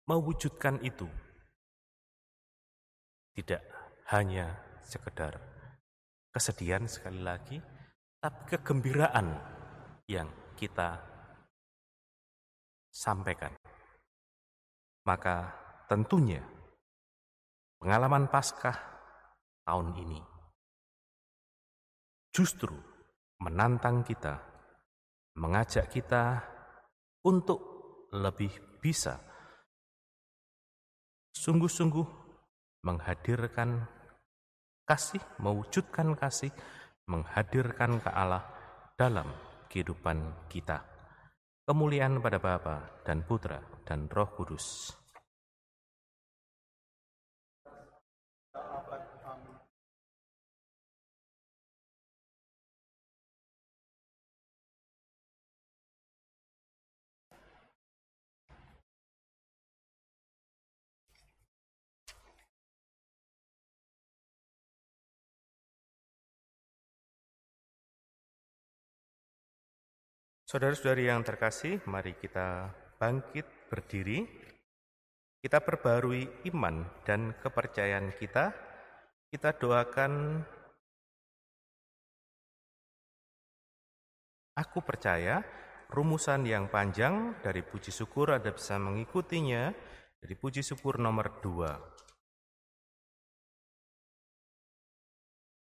mewujudkan 0.05 0.81
itu. 0.85 1.09
Tidak 3.35 3.61
hanya 4.13 4.53
sekedar 4.85 5.41
kesedihan 6.29 6.85
sekali 6.85 7.21
lagi, 7.21 7.57
tapi 8.25 8.57
kegembiraan 8.57 9.37
yang 10.09 10.25
kita 10.57 10.97
sampaikan. 12.89 13.53
Maka 15.05 15.53
tentunya 15.85 16.41
pengalaman 17.77 18.25
Paskah 18.25 18.73
tahun 19.61 19.93
ini 20.01 20.17
justru 22.33 22.73
menantang 23.45 24.01
kita, 24.01 24.41
mengajak 25.37 25.85
kita 25.93 26.41
untuk 27.29 27.61
lebih 28.09 28.49
bisa 28.81 29.21
sungguh-sungguh 31.37 32.25
menghadirkan 32.81 33.85
kasih, 34.89 35.21
mewujudkan 35.37 36.17
kasih, 36.17 36.49
menghadirkan 37.05 38.01
ke 38.01 38.09
Allah 38.09 38.43
dalam 38.97 39.29
kehidupan 39.69 40.49
kita. 40.49 40.81
Kemuliaan 41.65 42.21
pada 42.21 42.37
Bapa 42.37 43.01
dan 43.05 43.25
Putra 43.25 43.61
dan 43.85 44.05
Roh 44.09 44.29
Kudus. 44.33 44.93
Saudara-saudari 70.45 71.09
yang 71.09 71.25
terkasih, 71.25 71.81
mari 71.89 72.13
kita 72.21 72.69
bangkit 73.01 73.49
berdiri. 73.65 74.29
Kita 75.41 75.57
perbarui 75.57 76.45
iman 76.53 76.85
dan 77.01 77.33
kepercayaan 77.41 78.13
kita. 78.13 78.53
Kita 79.33 79.57
doakan 79.57 80.45
Aku 84.55 84.79
percaya 84.85 85.43
rumusan 85.91 86.47
yang 86.47 86.71
panjang 86.71 87.35
dari 87.43 87.59
puji 87.59 87.91
syukur 87.91 88.31
Anda 88.31 88.55
bisa 88.55 88.79
mengikutinya 88.79 89.73
dari 90.21 90.35
puji 90.37 90.63
syukur 90.63 90.95
nomor 91.01 91.43
dua. 91.43 91.75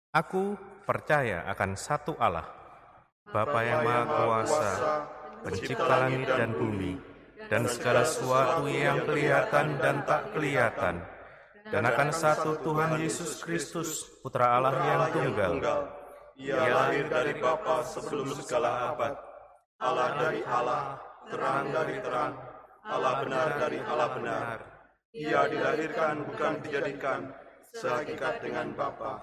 Aku 0.08 0.56
percaya 0.88 1.44
akan 1.52 1.76
satu 1.76 2.16
Allah, 2.16 2.48
Bapa 3.28 3.60
yang 3.60 3.84
Maha 3.84 4.04
Kuasa, 4.08 4.70
pencipta 5.44 5.84
langit 5.84 6.24
dan 6.24 6.50
bumi, 6.56 6.96
dan 7.52 7.68
segala 7.68 8.02
sesuatu 8.08 8.64
yang 8.64 9.04
kelihatan 9.04 9.76
dan 9.76 10.00
tak 10.08 10.32
kelihatan, 10.32 11.04
dan 11.68 11.82
akan 11.84 12.08
satu 12.08 12.56
Tuhan 12.64 12.96
Yesus 12.96 13.44
Kristus, 13.44 14.08
Putra 14.24 14.56
Allah 14.56 14.74
yang 14.80 15.02
tunggal. 15.12 15.52
Ia 16.38 16.56
lahir 16.56 17.04
dari 17.10 17.34
Bapa 17.36 17.84
sebelum 17.84 18.32
segala 18.40 18.94
abad. 18.94 19.14
Allah 19.78 20.08
dari 20.16 20.40
Allah, 20.48 20.82
terang 21.28 21.66
dari 21.68 21.96
terang, 22.00 22.32
Allah 22.86 23.14
benar 23.26 23.48
dari 23.60 23.78
Allah 23.84 24.08
benar. 24.16 24.56
Ia 25.12 25.40
dilahirkan 25.52 26.14
bukan 26.32 26.52
dijadikan, 26.64 27.20
sehakikat 27.76 28.40
dengan 28.40 28.72
Bapa. 28.72 29.20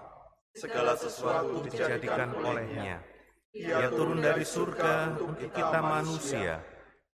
Segala 0.56 0.94
sesuatu 0.96 1.65
dijadikan 1.65 2.32
olehnya. 2.38 3.14
Ia 3.56 3.88
turun 3.88 4.20
dari 4.20 4.44
surga 4.44 5.15
untuk 5.15 5.39
kita 5.39 5.80
manusia 5.80 6.60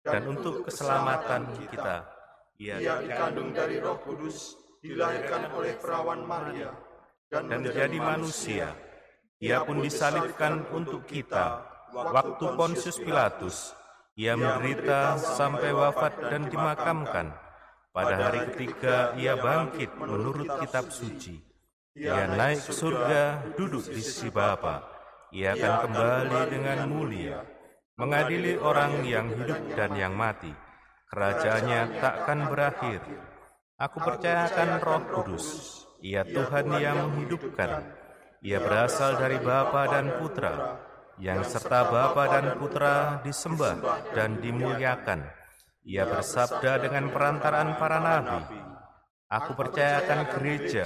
dan 0.02 0.26
untuk 0.26 0.66
keselamatan 0.66 1.54
kita. 1.70 2.10
Ia 2.58 2.98
dikandung 3.06 3.54
dari 3.54 3.78
Roh 3.78 4.02
Kudus, 4.02 4.58
dilahirkan 4.82 5.54
oleh 5.54 5.78
perawan 5.78 6.26
Maria, 6.26 6.74
dan 7.30 7.46
dan 7.46 7.62
menjadi 7.62 7.98
manusia. 8.02 8.74
Ia 9.38 9.62
pun 9.62 9.86
disalibkan 9.86 10.66
untuk 10.74 11.06
kita. 11.06 11.62
Waktu 11.94 12.46
Pontius 12.58 12.98
Pilatus, 12.98 13.78
ia 14.18 14.34
menderita 14.34 15.22
sampai 15.22 15.70
wafat 15.78 16.26
dan 16.26 16.50
dimakamkan. 16.50 17.38
Pada 17.94 18.16
hari 18.18 18.50
ketiga 18.50 19.14
ia 19.14 19.38
bangkit 19.38 19.94
menurut 19.94 20.50
kitab 20.58 20.90
suci. 20.90 21.38
Ia 21.94 22.34
naik 22.34 22.66
surga, 22.66 23.54
duduk 23.54 23.86
di 23.94 24.02
sisi 24.02 24.34
Bapa. 24.34 24.91
Ia 25.32 25.56
akan 25.56 25.74
kembali 25.88 26.40
dengan 26.52 26.80
mulia, 26.92 27.40
mengadili 27.96 28.60
orang 28.60 29.00
yang 29.08 29.32
hidup 29.32 29.64
dan 29.80 29.96
yang 29.96 30.12
mati. 30.12 30.52
Kerajaannya 31.08 32.04
takkan 32.04 32.52
berakhir. 32.52 33.00
Aku 33.80 34.04
percayakan 34.04 34.84
Roh 34.84 35.04
Kudus. 35.08 35.48
Ia 36.04 36.28
Tuhan 36.28 36.68
yang 36.84 37.16
menghidupkan. 37.16 37.96
Ia 38.44 38.60
berasal 38.60 39.24
dari 39.24 39.40
Bapa 39.40 39.88
dan 39.88 40.20
Putra, 40.20 40.84
yang 41.16 41.48
serta 41.48 41.88
Bapa 41.88 42.24
dan 42.28 42.46
Putra 42.60 43.24
disembah 43.24 43.80
dan 44.12 44.36
dimuliakan. 44.44 45.32
Ia 45.88 46.12
bersabda 46.12 46.92
dengan 46.92 47.08
perantaraan 47.08 47.80
para 47.80 48.04
nabi. 48.04 48.44
Aku 49.32 49.56
percayakan 49.56 50.28
gereja 50.28 50.84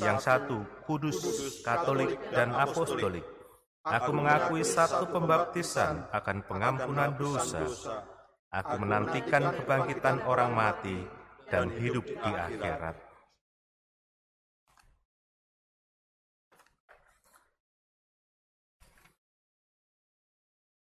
yang 0.00 0.16
satu, 0.16 0.64
kudus, 0.88 1.20
katolik, 1.60 2.16
dan 2.32 2.56
apostolik. 2.56 3.41
Aku 3.82 4.14
mengakui 4.14 4.62
satu 4.62 5.10
pembaptisan 5.10 6.06
akan 6.14 6.46
pengampunan 6.46 7.18
dosa. 7.18 7.66
Aku 8.54 8.78
menantikan 8.78 9.50
kebangkitan 9.58 10.22
orang 10.22 10.54
mati 10.54 11.02
dan 11.50 11.66
hidup 11.74 12.06
di 12.06 12.30
akhirat. 12.30 12.94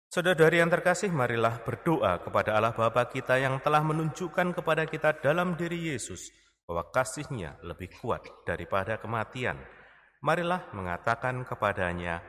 Saudara-saudari 0.09 0.57
yang 0.57 0.73
terkasih, 0.73 1.13
marilah 1.13 1.61
berdoa 1.61 2.17
kepada 2.25 2.57
Allah 2.57 2.73
Bapa 2.73 3.05
kita 3.05 3.37
yang 3.37 3.61
telah 3.61 3.85
menunjukkan 3.85 4.57
kepada 4.57 4.89
kita 4.89 5.13
dalam 5.21 5.53
diri 5.53 5.93
Yesus 5.93 6.33
bahwa 6.65 6.89
kasihnya 6.89 7.61
lebih 7.61 7.93
kuat 8.01 8.25
daripada 8.41 8.97
kematian. 8.97 9.61
Marilah 10.25 10.65
mengatakan 10.73 11.45
kepadanya, 11.45 12.25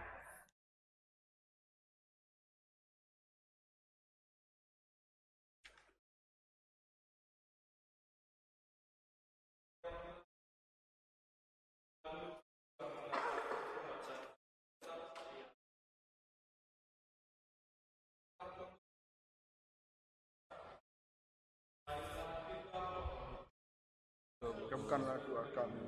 Bukanlah 24.91 25.23
doa 25.23 25.47
kami. 25.55 25.87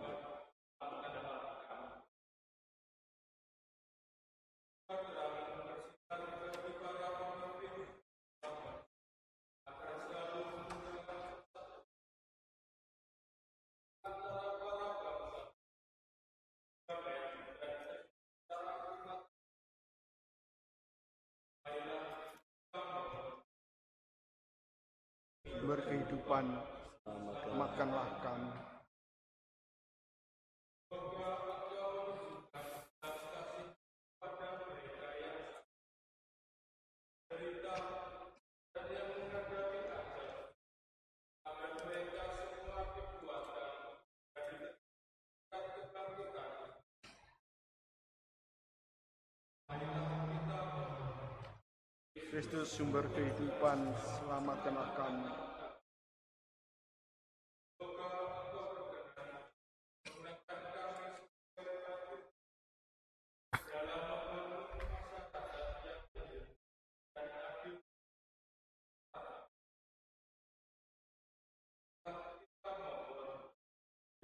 berkehidupan, 25.62 26.46
makanlah 27.58 28.06
kami. 28.22 28.71
Kristus 52.32 52.80
sumber 52.80 53.04
kehidupan, 53.12 53.92
selamatkanlah 53.92 54.88
kami. 54.96 55.28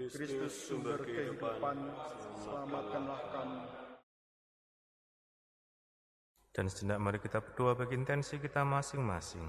Kristus 0.00 0.54
sumber 0.64 1.04
kehidupan, 1.04 1.76
selamatkanlah 2.40 3.20
kami. 3.36 3.87
Dan 6.58 6.66
sejenak 6.66 6.98
mari 6.98 7.22
kita 7.22 7.38
berdoa 7.38 7.78
bagi 7.78 7.94
intensi 7.94 8.34
kita 8.42 8.66
masing-masing. 8.66 9.46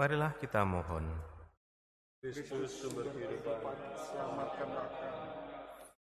Marilah 0.00 0.32
kita 0.40 0.64
mohon. 0.64 1.04
Kristus 2.24 2.80
sumber 2.80 3.12
kehidupan, 3.12 3.60
selamatkanlah 3.92 4.88
kami. 4.88 5.28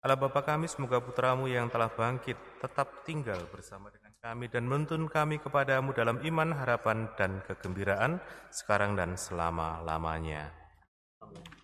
Allah 0.05 0.17
Bapa 0.21 0.45
kami, 0.45 0.69
semoga 0.69 1.01
putramu 1.01 1.49
yang 1.49 1.65
telah 1.73 1.89
bangkit 1.89 2.37
tetap 2.61 3.01
tinggal 3.01 3.41
bersama 3.49 3.89
dengan 3.89 4.13
kami 4.21 4.53
dan 4.53 4.69
menuntun 4.69 5.09
kami 5.09 5.41
kepadamu 5.41 5.97
dalam 5.97 6.21
iman, 6.21 6.53
harapan, 6.53 7.09
dan 7.17 7.41
kegembiraan 7.41 8.21
sekarang 8.53 8.93
dan 8.93 9.17
selama-lamanya. 9.17 10.53
Bapa 11.17 11.60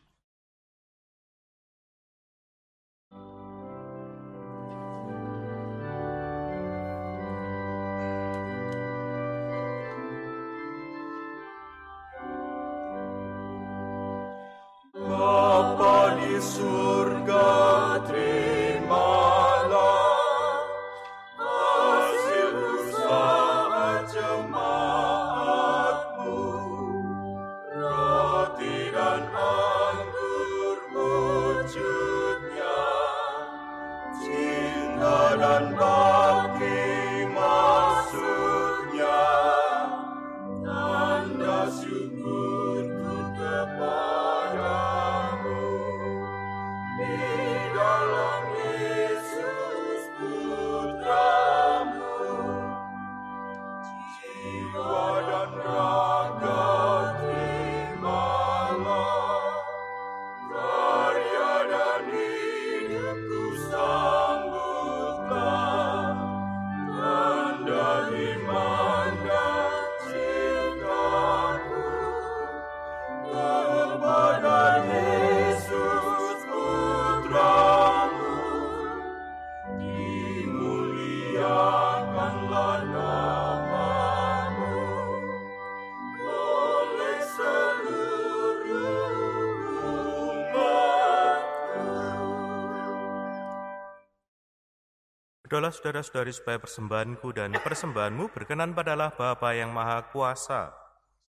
Berdoalah 95.57 95.73
saudara-saudari 95.73 96.29
supaya 96.37 96.61
persembahanku 96.61 97.33
dan 97.33 97.49
persembahanmu 97.57 98.29
berkenan 98.29 98.77
padalah 98.77 99.09
Bapa 99.09 99.57
yang 99.57 99.73
Maha 99.73 100.05
Kuasa, 100.13 100.69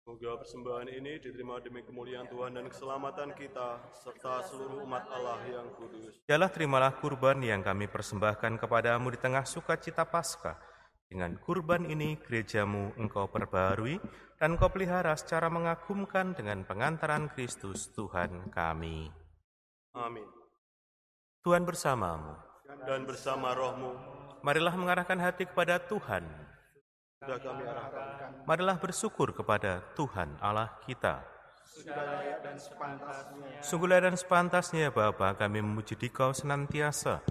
Semoga 0.05 0.37
persembahan 0.37 0.93
ini 0.93 1.17
diterima 1.17 1.57
demi 1.57 1.81
kemuliaan 1.81 2.29
Tuhan 2.29 2.53
dan 2.53 2.69
keselamatan 2.69 3.33
kita, 3.33 3.81
serta 3.89 4.45
seluruh 4.45 4.85
umat 4.85 5.09
Allah 5.09 5.41
yang 5.49 5.73
kudus. 5.73 6.21
Yalah 6.29 6.53
terimalah 6.53 7.01
kurban 7.01 7.41
yang 7.41 7.65
kami 7.65 7.89
persembahkan 7.89 8.61
kepadamu 8.61 9.09
di 9.09 9.17
tengah 9.17 9.41
sukacita 9.41 10.05
Paskah. 10.05 10.61
Dengan 11.09 11.41
kurban 11.41 11.89
ini 11.89 12.13
gerejamu 12.21 12.93
engkau 13.01 13.25
perbarui 13.25 13.97
dan 14.37 14.53
kau 14.53 14.69
pelihara 14.69 15.17
secara 15.17 15.49
mengagumkan 15.49 16.37
dengan 16.37 16.61
pengantaran 16.61 17.25
Kristus 17.33 17.89
Tuhan 17.97 18.53
kami. 18.53 19.09
Amin. 19.97 20.29
Tuhan 21.41 21.65
bersamamu. 21.65 22.37
Dan 22.87 23.03
bersama 23.03 23.51
rohmu, 23.51 24.10
Marilah 24.41 24.73
mengarahkan 24.73 25.17
hati 25.21 25.45
kepada 25.45 25.77
Tuhan. 25.77 26.25
sudah 27.21 27.37
kami 27.37 27.61
arahkan 27.61 28.41
Marilah 28.49 28.77
bersyukur 28.81 29.29
kepada 29.37 29.85
Tuhan 29.93 30.41
Allah 30.41 30.73
kita. 30.89 31.21
sudah 31.71 31.93
layak 31.93 32.41
dan 32.43 32.57
sepantasnya 32.57 33.61
Sungguh 33.61 33.87
layak 33.87 34.03
dan 34.09 34.15
sepantasnya 34.17 34.87
Bapa 34.89 35.37
kami 35.37 35.61
memuji 35.61 35.93
Dikau 35.93 36.33
senantiasa. 36.33 37.21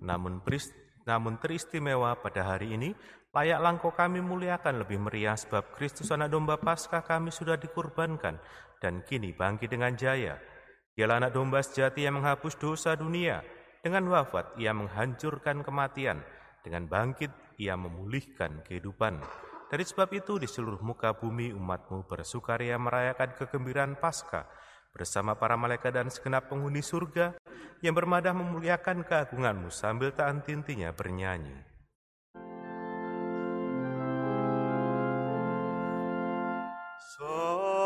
Namun 0.00 0.40
beris- 0.40 0.72
namun 1.04 1.36
teristimewa 1.42 2.14
pada 2.16 2.46
hari 2.46 2.78
ini, 2.78 2.94
layaklah 3.34 3.74
engkau 3.74 3.90
kami 3.90 4.22
muliakan 4.22 4.86
lebih 4.86 5.02
meriah 5.02 5.34
sebab 5.34 5.74
Kristus 5.74 6.14
anak 6.14 6.30
domba 6.30 6.54
Paskah 6.56 7.02
kami 7.02 7.34
sudah 7.34 7.58
dikurbankan 7.58 8.38
dan 8.78 9.02
kini 9.02 9.34
bangkit 9.34 9.74
dengan 9.74 9.98
jaya. 9.98 10.38
Dialah 10.94 11.26
anak 11.26 11.32
domba 11.34 11.58
sejati 11.60 12.06
yang 12.06 12.22
menghapus 12.22 12.54
dosa 12.56 12.94
dunia. 12.94 13.42
Dengan 13.80 14.06
wafat 14.12 14.54
ia 14.60 14.70
menghancurkan 14.70 15.64
kematian. 15.66 16.20
Dengan 16.60 16.84
bangkit 16.86 17.58
ia 17.60 17.76
memulihkan 17.76 18.64
kehidupan. 18.64 19.20
Dari 19.70 19.84
sebab 19.86 20.10
itu 20.12 20.36
di 20.36 20.50
seluruh 20.50 20.82
muka 20.82 21.14
bumi 21.14 21.54
umatmu 21.54 22.04
bersukaria 22.04 22.74
merayakan 22.76 23.38
kegembiraan 23.38 23.94
Paskah 23.96 24.44
bersama 24.90 25.38
para 25.38 25.54
malaikat 25.54 25.94
dan 25.94 26.10
segenap 26.10 26.50
penghuni 26.50 26.82
surga 26.82 27.38
yang 27.78 27.94
bermadah 27.94 28.34
memuliakan 28.34 29.06
keagunganmu 29.06 29.70
sambil 29.70 30.10
tak 30.10 30.34
henti-hentinya 30.34 30.90
bernyanyi. 30.90 31.70
Sanctus, 37.20 37.79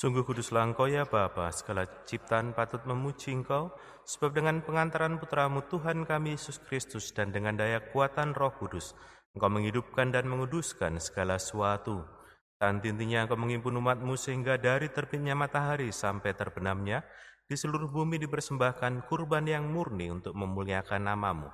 Sungguh 0.00 0.24
kuduslah 0.24 0.64
engkau 0.64 0.88
ya 0.88 1.04
Bapa, 1.04 1.52
segala 1.52 1.84
ciptaan 2.08 2.56
patut 2.56 2.80
memuji 2.88 3.36
engkau, 3.36 3.68
sebab 4.08 4.32
dengan 4.32 4.64
pengantaran 4.64 5.20
putramu 5.20 5.60
Tuhan 5.68 6.08
kami 6.08 6.40
Yesus 6.40 6.56
Kristus 6.56 7.12
dan 7.12 7.36
dengan 7.36 7.52
daya 7.60 7.84
kuatan 7.92 8.32
roh 8.32 8.48
kudus, 8.56 8.96
engkau 9.36 9.52
menghidupkan 9.52 10.08
dan 10.08 10.24
menguduskan 10.24 10.96
segala 11.04 11.36
sesuatu. 11.36 12.00
Tanti-intinya 12.56 13.28
engkau 13.28 13.36
mengimpun 13.36 13.76
umatmu 13.76 14.16
sehingga 14.16 14.56
dari 14.56 14.88
terbitnya 14.88 15.36
matahari 15.36 15.92
sampai 15.92 16.32
terbenamnya, 16.32 17.04
di 17.44 17.60
seluruh 17.60 17.92
bumi 17.92 18.16
dipersembahkan 18.24 19.04
kurban 19.04 19.44
yang 19.44 19.68
murni 19.68 20.08
untuk 20.08 20.32
memuliakan 20.32 21.12
namamu. 21.12 21.52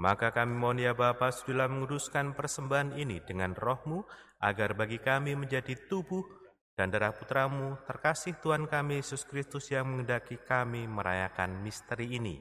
Maka 0.00 0.32
kami 0.32 0.56
mohon 0.56 0.80
ya 0.80 0.96
Bapa, 0.96 1.28
sudilah 1.28 1.68
menguduskan 1.68 2.32
persembahan 2.32 2.96
ini 2.96 3.20
dengan 3.20 3.52
rohmu, 3.52 4.00
agar 4.40 4.72
bagi 4.72 4.96
kami 4.96 5.36
menjadi 5.36 5.76
tubuh 5.92 6.45
dan 6.76 6.92
darah 6.92 7.16
putramu, 7.16 7.80
terkasih 7.88 8.36
Tuhan 8.44 8.68
kami 8.68 9.00
Yesus 9.00 9.24
Kristus 9.24 9.72
yang 9.72 9.88
mengendaki 9.88 10.36
kami 10.36 10.84
merayakan 10.84 11.64
misteri 11.64 12.20
ini. 12.20 12.36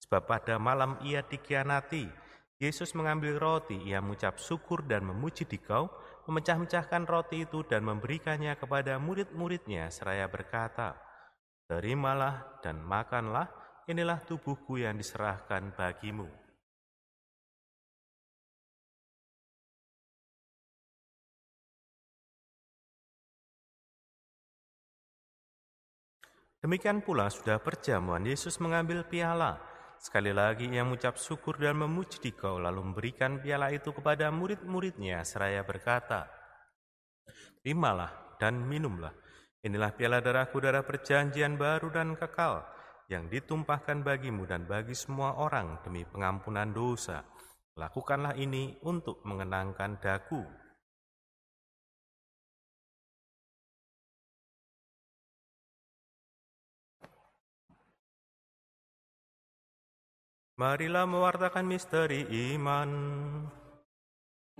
Sebab 0.00 0.24
pada 0.24 0.56
malam 0.56 0.96
ia 1.04 1.20
dikhianati, 1.20 2.08
Yesus 2.56 2.96
mengambil 2.96 3.36
roti, 3.36 3.76
ia 3.84 4.00
mengucap 4.00 4.40
syukur 4.40 4.84
dan 4.88 5.04
memuji 5.04 5.44
dikau, 5.44 5.92
memecah-mecahkan 6.24 7.04
roti 7.04 7.44
itu 7.44 7.60
dan 7.68 7.84
memberikannya 7.84 8.56
kepada 8.56 8.96
murid-muridnya 8.96 9.92
seraya 9.92 10.24
berkata, 10.24 10.96
Terimalah 11.68 12.64
dan 12.64 12.80
makanlah, 12.80 13.46
inilah 13.88 14.24
tubuhku 14.24 14.80
yang 14.80 14.96
diserahkan 14.96 15.76
bagimu. 15.76 16.39
Demikian 26.60 27.00
pula 27.00 27.32
sudah 27.32 27.56
perjamuan 27.56 28.20
Yesus 28.20 28.60
mengambil 28.60 29.08
piala. 29.08 29.56
Sekali 29.96 30.28
lagi 30.28 30.68
ia 30.68 30.84
mengucap 30.84 31.16
syukur 31.16 31.56
dan 31.56 31.80
memuji 31.80 32.20
dikau 32.20 32.60
lalu 32.60 32.84
memberikan 32.84 33.40
piala 33.40 33.72
itu 33.72 33.96
kepada 33.96 34.28
murid-muridnya 34.28 35.24
seraya 35.24 35.64
berkata, 35.64 36.28
Terimalah 37.60 38.36
dan 38.36 38.60
minumlah. 38.60 39.12
Inilah 39.64 39.92
piala 39.96 40.20
darahku 40.20 40.60
darah 40.60 40.84
perjanjian 40.84 41.56
baru 41.56 41.92
dan 41.92 42.12
kekal 42.16 42.64
yang 43.08 43.28
ditumpahkan 43.32 44.04
bagimu 44.04 44.44
dan 44.44 44.68
bagi 44.68 44.92
semua 44.92 45.40
orang 45.40 45.80
demi 45.80 46.04
pengampunan 46.04 46.72
dosa. 46.76 47.24
Lakukanlah 47.76 48.36
ini 48.36 48.76
untuk 48.84 49.24
mengenangkan 49.24 49.96
daku. 49.96 50.44
Marilah 60.60 61.08
mewartakan 61.08 61.64
misteri 61.64 62.28
iman. 62.52 62.92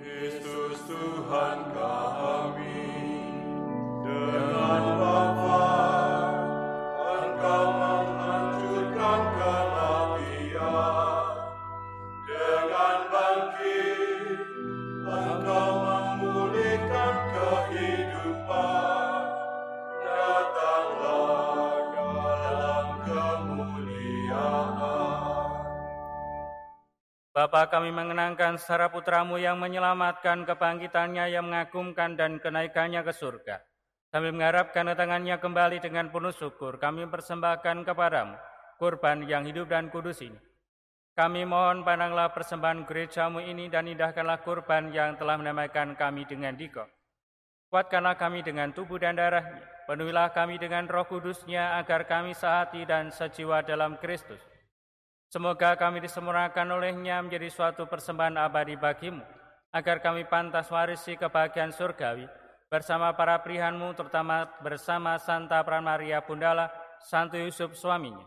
Kristus 0.00 0.80
Tuhan 0.88 1.58
kami 1.76 2.88
dengan 4.00 4.82
Bapa 27.50 27.66
kami 27.66 27.90
mengenangkan 27.90 28.62
secara 28.62 28.94
putramu 28.94 29.34
yang 29.34 29.58
menyelamatkan 29.58 30.46
kebangkitannya 30.46 31.34
yang 31.34 31.50
mengagumkan 31.50 32.14
dan 32.14 32.38
kenaikannya 32.38 33.02
ke 33.02 33.10
surga. 33.10 33.58
Sambil 34.14 34.30
mengharapkan 34.30 34.86
kedatangannya 34.86 35.34
kembali 35.42 35.82
dengan 35.82 36.14
penuh 36.14 36.30
syukur, 36.30 36.78
kami 36.78 37.10
persembahkan 37.10 37.82
kepadamu 37.82 38.38
kurban 38.78 39.26
yang 39.26 39.42
hidup 39.50 39.66
dan 39.66 39.90
kudus 39.90 40.22
ini. 40.22 40.38
Kami 41.18 41.42
mohon 41.42 41.82
pandanglah 41.82 42.30
persembahan 42.30 42.86
gerejamu 42.86 43.42
ini 43.42 43.66
dan 43.66 43.90
indahkanlah 43.90 44.46
kurban 44.46 44.94
yang 44.94 45.18
telah 45.18 45.34
menamakan 45.34 45.98
kami 45.98 46.30
dengan 46.30 46.54
diko. 46.54 46.86
Kuatkanlah 47.66 48.14
kami 48.14 48.46
dengan 48.46 48.70
tubuh 48.70 49.02
dan 49.02 49.18
darahnya. 49.18 49.66
Penuhilah 49.90 50.30
kami 50.30 50.54
dengan 50.62 50.86
roh 50.86 51.02
kudusnya 51.02 51.82
agar 51.82 52.06
kami 52.06 52.30
sehati 52.30 52.86
dan 52.86 53.10
sejiwa 53.10 53.66
dalam 53.66 53.98
Kristus. 53.98 54.38
Semoga 55.30 55.78
kami 55.78 56.02
disempurnakan 56.02 56.74
olehnya 56.74 57.22
menjadi 57.22 57.46
suatu 57.54 57.86
persembahan 57.86 58.34
abadi 58.34 58.74
bagimu, 58.74 59.22
agar 59.70 60.02
kami 60.02 60.26
pantas 60.26 60.66
warisi 60.74 61.14
kebahagiaan 61.14 61.70
surgawi 61.70 62.26
bersama 62.66 63.14
para 63.14 63.38
prihanmu, 63.38 63.94
terutama 63.94 64.50
bersama 64.58 65.14
Santa 65.22 65.62
Pran 65.62 65.86
Maria 65.86 66.18
Bundala, 66.18 66.66
Santo 66.98 67.38
Yusuf 67.38 67.78
suaminya, 67.78 68.26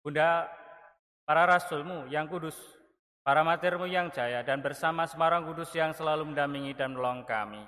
Bunda 0.00 0.48
para 1.28 1.44
rasulmu 1.44 2.08
yang 2.08 2.24
kudus, 2.24 2.56
para 3.20 3.44
matermu 3.44 3.84
yang 3.84 4.08
jaya, 4.08 4.40
dan 4.40 4.64
bersama 4.64 5.04
semarang 5.04 5.44
kudus 5.44 5.68
yang 5.76 5.92
selalu 5.92 6.32
mendampingi 6.32 6.72
dan 6.72 6.96
menolong 6.96 7.20
kami. 7.28 7.60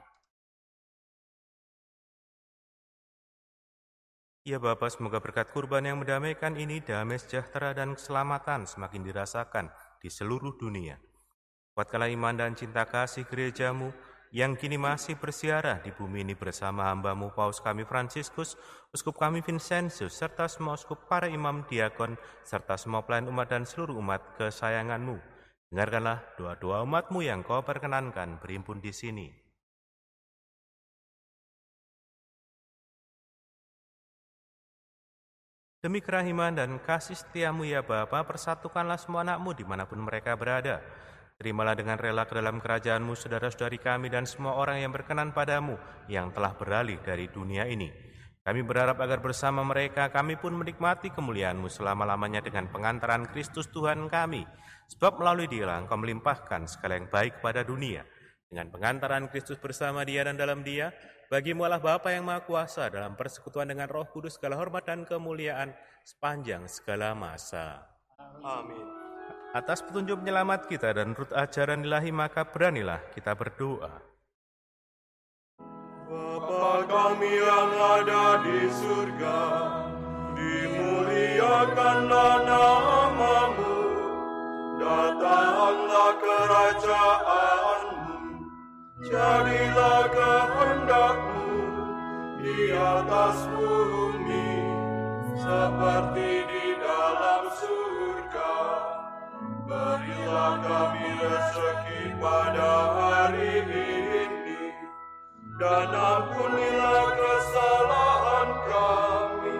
Ya 4.43 4.59
Bapa, 4.59 4.91
semoga 4.91 5.23
berkat 5.23 5.55
kurban 5.55 5.87
yang 5.87 6.03
mendamaikan 6.03 6.59
ini 6.59 6.83
damai 6.83 7.15
sejahtera 7.15 7.71
dan 7.79 7.95
keselamatan 7.95 8.67
semakin 8.67 9.07
dirasakan 9.07 9.71
di 10.03 10.11
seluruh 10.11 10.59
dunia. 10.59 10.99
Kuatkanlah 11.79 12.11
iman 12.11 12.35
dan 12.35 12.59
cinta 12.59 12.83
kasih 12.83 13.23
gerejamu 13.31 13.95
yang 14.35 14.59
kini 14.59 14.75
masih 14.75 15.15
bersiarah 15.15 15.79
di 15.79 15.95
bumi 15.95 16.27
ini 16.27 16.35
bersama 16.35 16.91
hambamu 16.91 17.31
Paus 17.31 17.63
kami 17.63 17.87
Fransiskus, 17.87 18.59
Uskup 18.91 19.15
kami 19.15 19.47
Vincentius, 19.47 20.19
serta 20.19 20.51
semua 20.51 20.75
uskup 20.75 21.07
para 21.07 21.31
imam 21.31 21.63
diakon, 21.71 22.19
serta 22.43 22.75
semua 22.75 23.07
pelayan 23.07 23.31
umat 23.31 23.47
dan 23.47 23.63
seluruh 23.63 23.95
umat 24.03 24.43
kesayanganmu. 24.43 25.23
Dengarkanlah 25.71 26.19
doa-doa 26.35 26.83
umatmu 26.83 27.23
yang 27.23 27.47
kau 27.47 27.63
perkenankan 27.63 28.43
berimpun 28.43 28.83
di 28.83 28.91
sini. 28.91 29.42
Demi 35.83 35.99
kerahiman 35.99 36.55
dan 36.55 36.79
kasih 36.79 37.19
setiamu 37.19 37.67
ya 37.67 37.83
Bapa, 37.83 38.23
persatukanlah 38.23 39.03
semua 39.03 39.27
anakmu 39.27 39.51
di 39.51 39.67
mana 39.67 39.83
pun 39.83 39.99
mereka 39.99 40.39
berada. 40.39 40.79
Terimalah 41.35 41.75
dengan 41.75 41.99
rela 41.99 42.23
ke 42.23 42.39
dalam 42.39 42.63
kerajaanmu 42.63 43.19
saudara-saudari 43.19 43.83
kami 43.83 44.07
dan 44.07 44.23
semua 44.23 44.55
orang 44.63 44.79
yang 44.79 44.95
berkenan 44.95 45.35
padamu 45.35 45.75
yang 46.07 46.31
telah 46.31 46.55
beralih 46.55 47.03
dari 47.03 47.27
dunia 47.27 47.67
ini. 47.67 47.91
Kami 48.47 48.63
berharap 48.63 48.95
agar 49.03 49.19
bersama 49.19 49.67
mereka 49.67 50.07
kami 50.15 50.39
pun 50.39 50.55
menikmati 50.55 51.11
kemuliaanmu 51.11 51.67
selama-lamanya 51.67 52.47
dengan 52.47 52.71
pengantaran 52.71 53.27
Kristus 53.35 53.67
Tuhan 53.75 54.07
kami. 54.07 54.47
Sebab 54.87 55.19
melalui 55.19 55.51
dia 55.51 55.67
engkau 55.67 55.99
melimpahkan 55.99 56.71
segala 56.71 56.95
yang 56.95 57.11
baik 57.11 57.43
pada 57.43 57.67
dunia. 57.67 58.07
Dengan 58.47 58.71
pengantaran 58.71 59.27
Kristus 59.35 59.59
bersama 59.59 60.07
dia 60.07 60.23
dan 60.23 60.39
dalam 60.39 60.63
dia, 60.63 60.95
Bagimu 61.33 61.65
Allah 61.65 61.81
Bapa 61.81 62.13
yang 62.13 62.29
Maha 62.29 62.45
Kuasa 62.45 62.93
dalam 62.93 63.17
persekutuan 63.17 63.65
dengan 63.65 63.89
Roh 63.89 64.05
Kudus 64.05 64.37
segala 64.37 64.61
hormat 64.61 64.85
dan 64.85 65.09
kemuliaan 65.09 65.73
sepanjang 66.05 66.69
segala 66.69 67.17
masa. 67.17 67.89
Amin. 68.45 68.85
Atas 69.57 69.81
petunjuk 69.81 70.21
penyelamat 70.21 70.69
kita 70.69 70.93
dan 70.93 71.17
rut 71.17 71.33
ajaran 71.33 71.89
ilahi 71.89 72.13
maka 72.13 72.45
beranilah 72.45 73.01
kita 73.17 73.33
berdoa. 73.33 73.97
Bapa 76.05 76.85
kami 76.85 77.33
yang 77.33 77.73
ada 77.81 78.25
di 78.45 78.61
surga, 78.69 79.41
dimuliakanlah 80.37 82.33
namamu, 82.45 83.77
datanglah 84.77 86.13
kerajaanmu, 86.21 87.52
jadilah 89.03 90.07
kehendakmu 90.15 91.59
di 92.39 92.71
atas 92.71 93.51
bumi, 93.51 94.51
seperti 95.35 96.31
di 96.47 96.67
dalam 96.79 97.43
surga. 97.51 98.55
Berilah 99.67 100.55
kami 100.63 101.09
rezeki 101.19 102.03
pada 102.23 102.73
hari 102.95 103.67
ini, 103.67 103.91
dan 105.59 105.91
ampunilah 105.91 107.05
kesalahan 107.19 108.51
kami, 108.71 109.59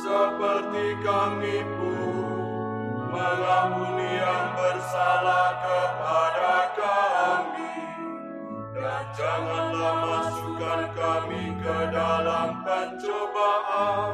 seperti 0.00 0.86
kami 1.04 1.56
pun 1.76 2.24
mengampuni 3.12 4.10
yang 4.20 4.48
bersalah 4.56 5.45
dalam 11.96 12.60
pencobaan, 12.60 14.12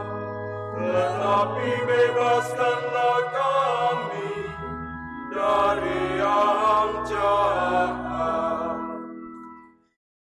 tetapi 0.78 1.70
bebaskanlah 1.82 3.20
kami 3.34 4.30
dari 5.34 6.00
yang 6.22 6.90
jahat. 7.10 7.90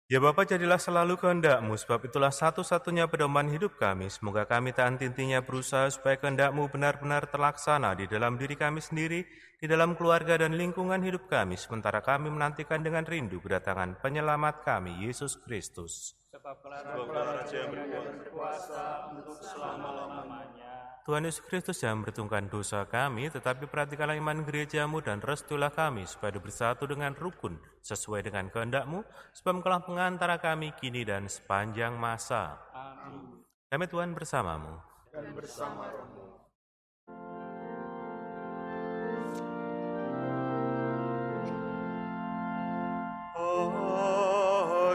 Ya 0.07 0.23
Bapa, 0.23 0.47
jadilah 0.47 0.79
selalu 0.79 1.19
kehendakmu, 1.19 1.75
sebab 1.75 2.07
itulah 2.07 2.31
satu-satunya 2.31 3.11
pedoman 3.11 3.51
hidup 3.51 3.75
kami. 3.75 4.07
Semoga 4.07 4.47
kami 4.47 4.71
tak 4.71 4.95
henti-hentinya 4.95 5.43
berusaha 5.43 5.91
supaya 5.91 6.15
kehendakmu 6.15 6.71
benar-benar 6.71 7.27
terlaksana 7.27 7.91
di 7.95 8.07
dalam 8.07 8.39
diri 8.39 8.55
kami 8.55 8.79
sendiri, 8.79 9.27
di 9.59 9.67
dalam 9.67 9.99
keluarga 9.99 10.39
dan 10.39 10.55
lingkungan 10.55 11.03
hidup 11.03 11.27
kami, 11.27 11.59
sementara 11.59 11.99
kami 11.99 12.31
menantikan 12.31 12.79
dengan 12.83 13.03
rindu 13.03 13.43
kedatangan 13.43 13.99
penyelamat 13.99 14.63
kami, 14.63 15.03
Yesus 15.03 15.35
Kristus. 15.43 16.15
Sebab 16.37 16.53
Sebab 16.69 17.09
Raja 17.17 17.65
berkuasa 17.65 19.09
untuk 19.09 19.41
selama-lamanya. 19.41 21.01
Tuhan 21.01 21.25
Yesus 21.25 21.41
Kristus 21.41 21.81
yang 21.81 21.97
memperhitungkan 21.97 22.45
dosa 22.45 22.85
kami, 22.85 23.33
tetapi 23.33 23.65
perhatikanlah 23.65 24.13
iman 24.21 24.45
gerejamu 24.45 25.01
dan 25.01 25.17
restulah 25.17 25.73
kami 25.73 26.05
supaya 26.05 26.37
bersatu 26.37 26.85
dengan 26.85 27.17
rukun 27.17 27.57
sesuai 27.81 28.29
dengan 28.29 28.53
kehendakmu, 28.53 29.01
sebab 29.33 29.65
engkaulah 29.65 29.81
pengantara 29.81 30.37
kami 30.37 30.77
kini 30.77 31.01
dan 31.09 31.25
sepanjang 31.25 31.97
masa. 31.97 32.61
Amin. 32.69 33.41
Damai 33.73 33.89
Tuhan 33.89 34.13
bersamamu. 34.13 34.77
Dan 35.09 35.33
bersama 35.33 35.89
rohmu. 35.89 36.37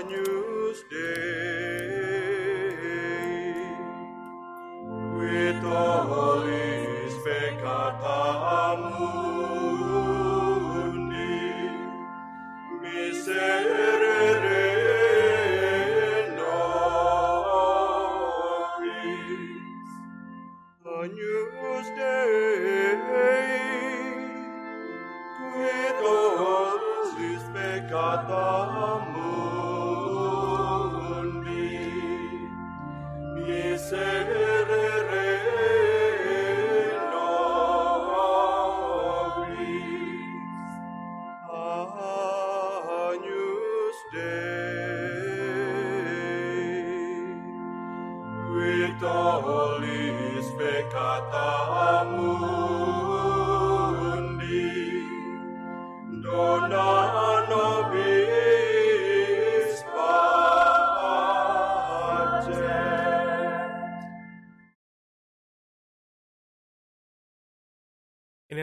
Agnus 0.03 0.32
with 5.19 5.65
all 5.65 6.41
his 6.47 7.13
peccata 7.25 9.02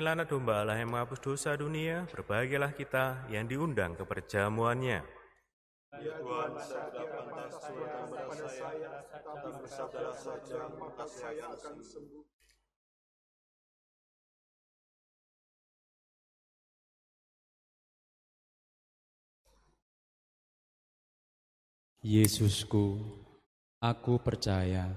Anak 0.09 0.33
domba 0.33 0.65
Allah 0.65 0.81
yang 0.81 0.89
menghapus 0.89 1.21
dosa 1.21 1.53
dunia, 1.53 2.09
berbahagialah 2.09 2.73
kita 2.73 3.29
yang 3.29 3.45
diundang 3.45 3.93
ke 3.93 4.01
perjamuannya. 4.01 5.05
Ya 6.01 6.17
Tuhan, 6.17 6.49
saya 6.57 6.89
tidak 6.89 7.29
pantas 7.29 7.61
Tuhan 7.61 8.09
kepada 8.09 8.47
saya, 8.49 8.89
Tapi 9.05 9.49
bersabda 9.61 10.09
saja, 10.17 10.59
maka 10.81 11.05
saya 11.05 11.45
akan 11.53 11.75
sembuh. 11.77 12.25
Yesusku, 22.01 22.97
aku 23.77 24.17
percaya 24.17 24.89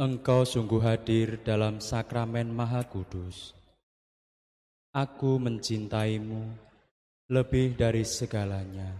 Engkau 0.00 0.48
sungguh 0.48 0.80
hadir 0.80 1.44
dalam 1.44 1.76
sakramen 1.76 2.48
Maha 2.48 2.88
Kudus. 2.88 3.61
Aku 4.92 5.40
mencintaimu 5.40 6.52
lebih 7.32 7.80
dari 7.80 8.04
segalanya, 8.04 8.92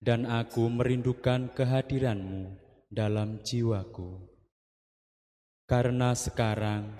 dan 0.00 0.24
aku 0.24 0.72
merindukan 0.72 1.52
kehadiranmu 1.52 2.48
dalam 2.88 3.44
jiwaku. 3.44 4.24
Karena 5.68 6.16
sekarang 6.16 6.96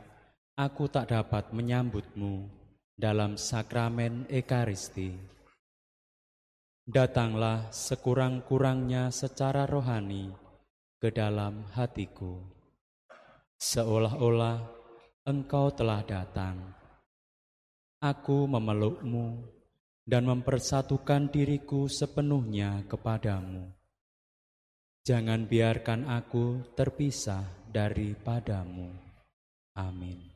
aku 0.52 0.92
tak 0.92 1.08
dapat 1.08 1.56
menyambutmu 1.56 2.52
dalam 3.00 3.40
sakramen 3.40 4.28
Ekaristi. 4.28 5.16
Datanglah 6.84 7.72
sekurang-kurangnya 7.72 9.08
secara 9.08 9.64
rohani 9.64 10.28
ke 11.00 11.08
dalam 11.08 11.64
hatiku, 11.72 12.44
seolah-olah 13.56 14.60
engkau 15.24 15.72
telah 15.72 16.04
datang. 16.04 16.83
Aku 18.04 18.44
memelukmu 18.44 19.48
dan 20.04 20.28
mempersatukan 20.28 21.32
diriku 21.32 21.88
sepenuhnya 21.88 22.84
kepadamu. 22.84 23.72
Jangan 25.08 25.48
biarkan 25.48 26.12
aku 26.12 26.76
terpisah 26.76 27.48
daripadamu. 27.72 28.92
Amin. 29.72 30.33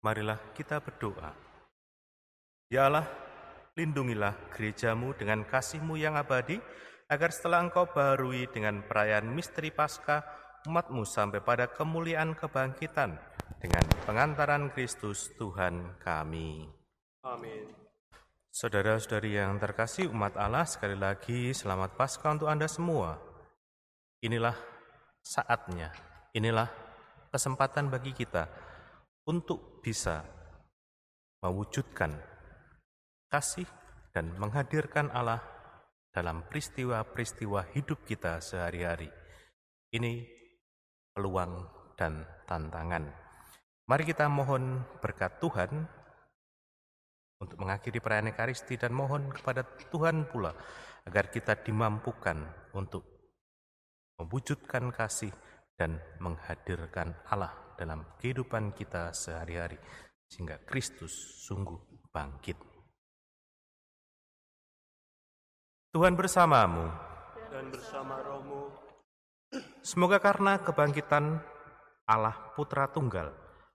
Marilah 0.00 0.40
kita 0.56 0.80
berdoa. 0.80 1.36
Ya 2.72 2.88
Allah, 2.88 3.04
lindungilah 3.76 4.32
gerejamu 4.56 5.12
dengan 5.12 5.44
kasihmu 5.44 6.00
yang 6.00 6.16
abadi, 6.16 6.56
agar 7.10 7.28
setelah 7.28 7.60
engkau 7.60 7.84
barui 7.90 8.48
dengan 8.48 8.80
perayaan 8.80 9.28
misteri 9.28 9.68
Paskah, 9.68 10.24
umatmu 10.64 11.04
sampai 11.04 11.44
pada 11.44 11.68
kemuliaan 11.68 12.32
kebangkitan 12.32 13.20
dengan 13.60 13.84
pengantaran 14.08 14.72
Kristus 14.72 15.28
Tuhan 15.36 16.00
kami. 16.00 16.64
Amin. 17.26 17.68
Saudara-saudari 18.50 19.36
yang 19.36 19.60
terkasih 19.60 20.08
umat 20.10 20.34
Allah, 20.40 20.64
sekali 20.64 20.96
lagi 20.96 21.52
selamat 21.52 21.94
Paskah 22.00 22.40
untuk 22.40 22.48
Anda 22.48 22.66
semua. 22.72 23.20
Inilah 24.24 24.56
saatnya, 25.20 25.92
inilah 26.32 26.66
kesempatan 27.28 27.92
bagi 27.92 28.16
kita 28.16 28.48
untuk 29.28 29.69
bisa 29.80 30.22
mewujudkan 31.40 32.12
kasih 33.32 33.66
dan 34.12 34.30
menghadirkan 34.36 35.08
Allah 35.10 35.40
dalam 36.12 36.44
peristiwa-peristiwa 36.46 37.72
hidup 37.72 38.04
kita 38.04 38.42
sehari-hari. 38.42 39.08
Ini 39.90 40.26
peluang 41.14 41.66
dan 41.96 42.22
tantangan. 42.46 43.08
Mari 43.90 44.04
kita 44.06 44.30
mohon 44.30 44.86
berkat 45.02 45.42
Tuhan 45.42 45.70
untuk 47.40 47.56
mengakhiri 47.58 47.98
perayaan 47.98 48.30
Ekaristi 48.30 48.76
dan 48.76 48.94
mohon 48.94 49.32
kepada 49.32 49.64
Tuhan 49.64 50.28
pula 50.28 50.54
agar 51.08 51.32
kita 51.32 51.58
dimampukan 51.64 52.36
untuk 52.76 53.02
mewujudkan 54.20 54.92
kasih 54.92 55.32
dan 55.80 55.96
menghadirkan 56.20 57.16
Allah 57.32 57.69
dalam 57.80 58.04
kehidupan 58.20 58.76
kita 58.76 59.16
sehari-hari, 59.16 59.80
sehingga 60.28 60.60
Kristus 60.68 61.16
sungguh 61.48 61.80
bangkit. 62.12 62.60
Tuhan 65.96 66.12
bersamamu, 66.12 66.86
Dan 67.50 67.72
bersama 67.72 68.20
rohmu, 68.22 68.70
semoga 69.82 70.22
karena 70.22 70.60
kebangkitan 70.60 71.40
Allah 72.04 72.36
Putra 72.54 72.86
Tunggal, 72.92 73.32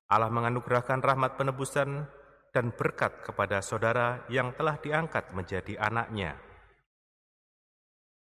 Allah 0.07 0.29
menganugerahkan 0.29 1.01
rahmat 1.01 1.35
penebusan 1.35 2.07
dan 2.55 2.71
berkat 2.71 3.25
kepada 3.25 3.59
saudara 3.59 4.23
yang 4.31 4.55
telah 4.55 4.79
diangkat 4.79 5.33
menjadi 5.35 5.75
anaknya. 5.81 6.39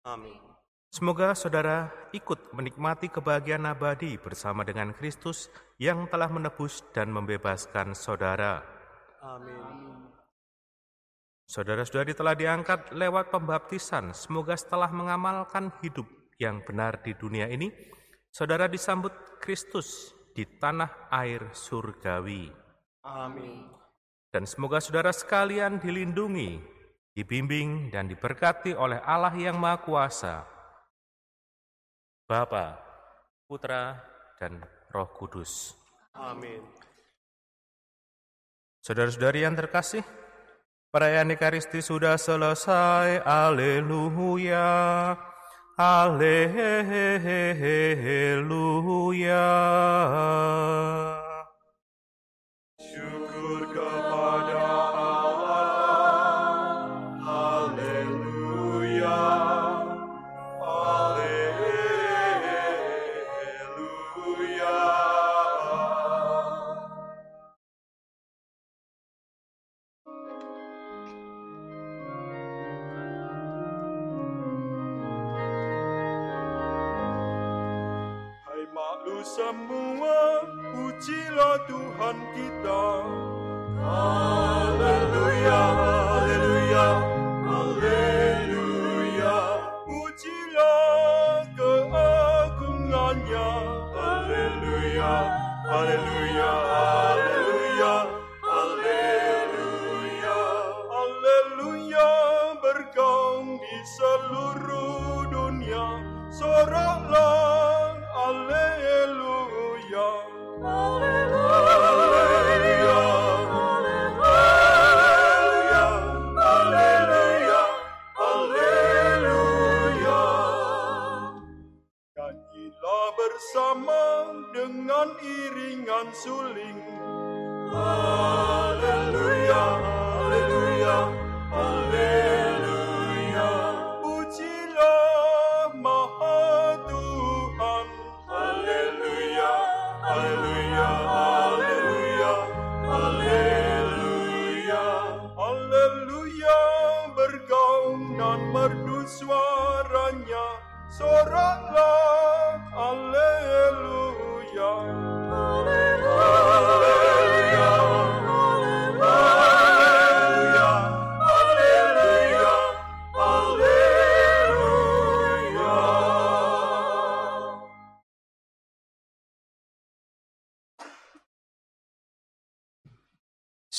amin. 0.04 0.47
Semoga 0.88 1.36
saudara 1.36 1.92
ikut 2.16 2.56
menikmati 2.56 3.12
kebahagiaan 3.12 3.68
abadi 3.68 4.16
bersama 4.16 4.64
dengan 4.64 4.96
Kristus 4.96 5.52
yang 5.76 6.08
telah 6.08 6.32
menebus 6.32 6.80
dan 6.96 7.12
membebaskan 7.12 7.92
saudara. 7.92 8.64
Amin. 9.20 10.08
Saudara-saudari 11.48 12.12
telah 12.12 12.36
diangkat 12.36 12.92
lewat 12.96 13.28
pembaptisan. 13.32 14.16
Semoga 14.16 14.56
setelah 14.56 14.88
mengamalkan 14.88 15.72
hidup 15.84 16.08
yang 16.40 16.60
benar 16.64 17.00
di 17.04 17.12
dunia 17.16 17.48
ini, 17.48 17.68
saudara 18.32 18.68
disambut 18.68 19.12
Kristus 19.40 20.12
di 20.36 20.44
tanah 20.44 21.08
air 21.12 21.52
surgawi. 21.52 22.48
Amin. 23.04 23.64
Dan 24.28 24.44
semoga 24.44 24.80
saudara 24.80 25.08
sekalian 25.08 25.80
dilindungi, 25.80 26.60
dibimbing, 27.16 27.88
dan 27.88 28.12
diberkati 28.12 28.76
oleh 28.76 29.00
Allah 29.00 29.32
yang 29.32 29.56
Maha 29.56 29.80
Kuasa, 29.80 30.57
Bapa, 32.28 32.76
Putra, 33.48 33.96
dan 34.36 34.60
Roh 34.92 35.08
Kudus. 35.16 35.72
Amin. 36.12 36.60
Saudara-saudari 38.84 39.48
yang 39.48 39.56
terkasih, 39.56 40.04
perayaan 40.92 41.32
Ekaristi 41.32 41.80
sudah 41.80 42.20
selesai. 42.20 43.24
Haleluya. 43.24 45.16
Haleluya. 45.80 46.28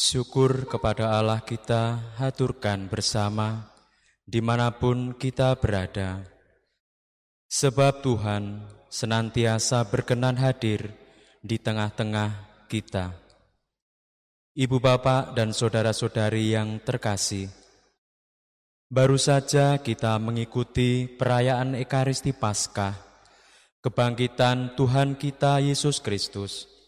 Syukur 0.10 0.66
kepada 0.66 1.22
Allah 1.22 1.38
kita 1.46 2.18
haturkan 2.18 2.90
bersama 2.90 3.70
di 4.26 4.42
mana 4.42 4.74
pun 4.74 5.14
kita 5.14 5.54
berada. 5.54 6.26
Sebab 7.46 8.02
Tuhan 8.02 8.66
senantiasa 8.90 9.86
berkenan 9.86 10.34
hadir 10.42 10.98
di 11.46 11.62
tengah-tengah 11.62 12.66
kita. 12.66 13.14
Ibu 14.58 14.82
bapak 14.82 15.38
dan 15.38 15.54
saudara-saudari 15.54 16.58
yang 16.58 16.82
terkasih, 16.82 17.46
baru 18.90 19.22
saja 19.22 19.78
kita 19.78 20.18
mengikuti 20.18 21.06
perayaan 21.06 21.78
Ekaristi 21.78 22.34
Paskah, 22.34 22.98
kebangkitan 23.86 24.74
Tuhan 24.74 25.22
kita 25.22 25.62
Yesus 25.62 26.02
Kristus. 26.02 26.79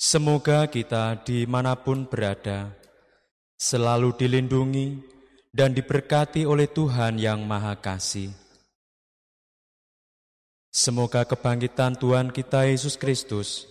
Semoga 0.00 0.64
kita 0.64 1.12
di 1.28 1.44
mana 1.44 1.76
pun 1.76 2.08
berada, 2.08 2.72
selalu 3.60 4.16
dilindungi 4.16 4.96
dan 5.52 5.76
diberkati 5.76 6.48
oleh 6.48 6.64
Tuhan 6.72 7.20
yang 7.20 7.44
Maha 7.44 7.76
Kasih. 7.76 8.32
Semoga 10.72 11.28
kebangkitan 11.28 12.00
Tuhan 12.00 12.32
kita 12.32 12.64
Yesus 12.64 12.96
Kristus 12.96 13.68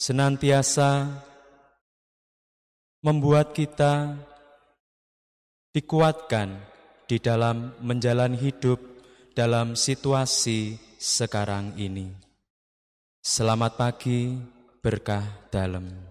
senantiasa 0.00 1.12
membuat 3.04 3.52
kita 3.52 4.16
dikuatkan 5.76 6.56
di 7.04 7.20
dalam 7.20 7.76
menjalani 7.84 8.40
hidup 8.40 8.80
dalam 9.36 9.76
situasi 9.76 10.80
sekarang 10.96 11.76
ini. 11.76 12.08
Selamat 13.20 13.76
pagi, 13.76 14.40
berkah 14.80 15.22
dalam. 15.52 16.09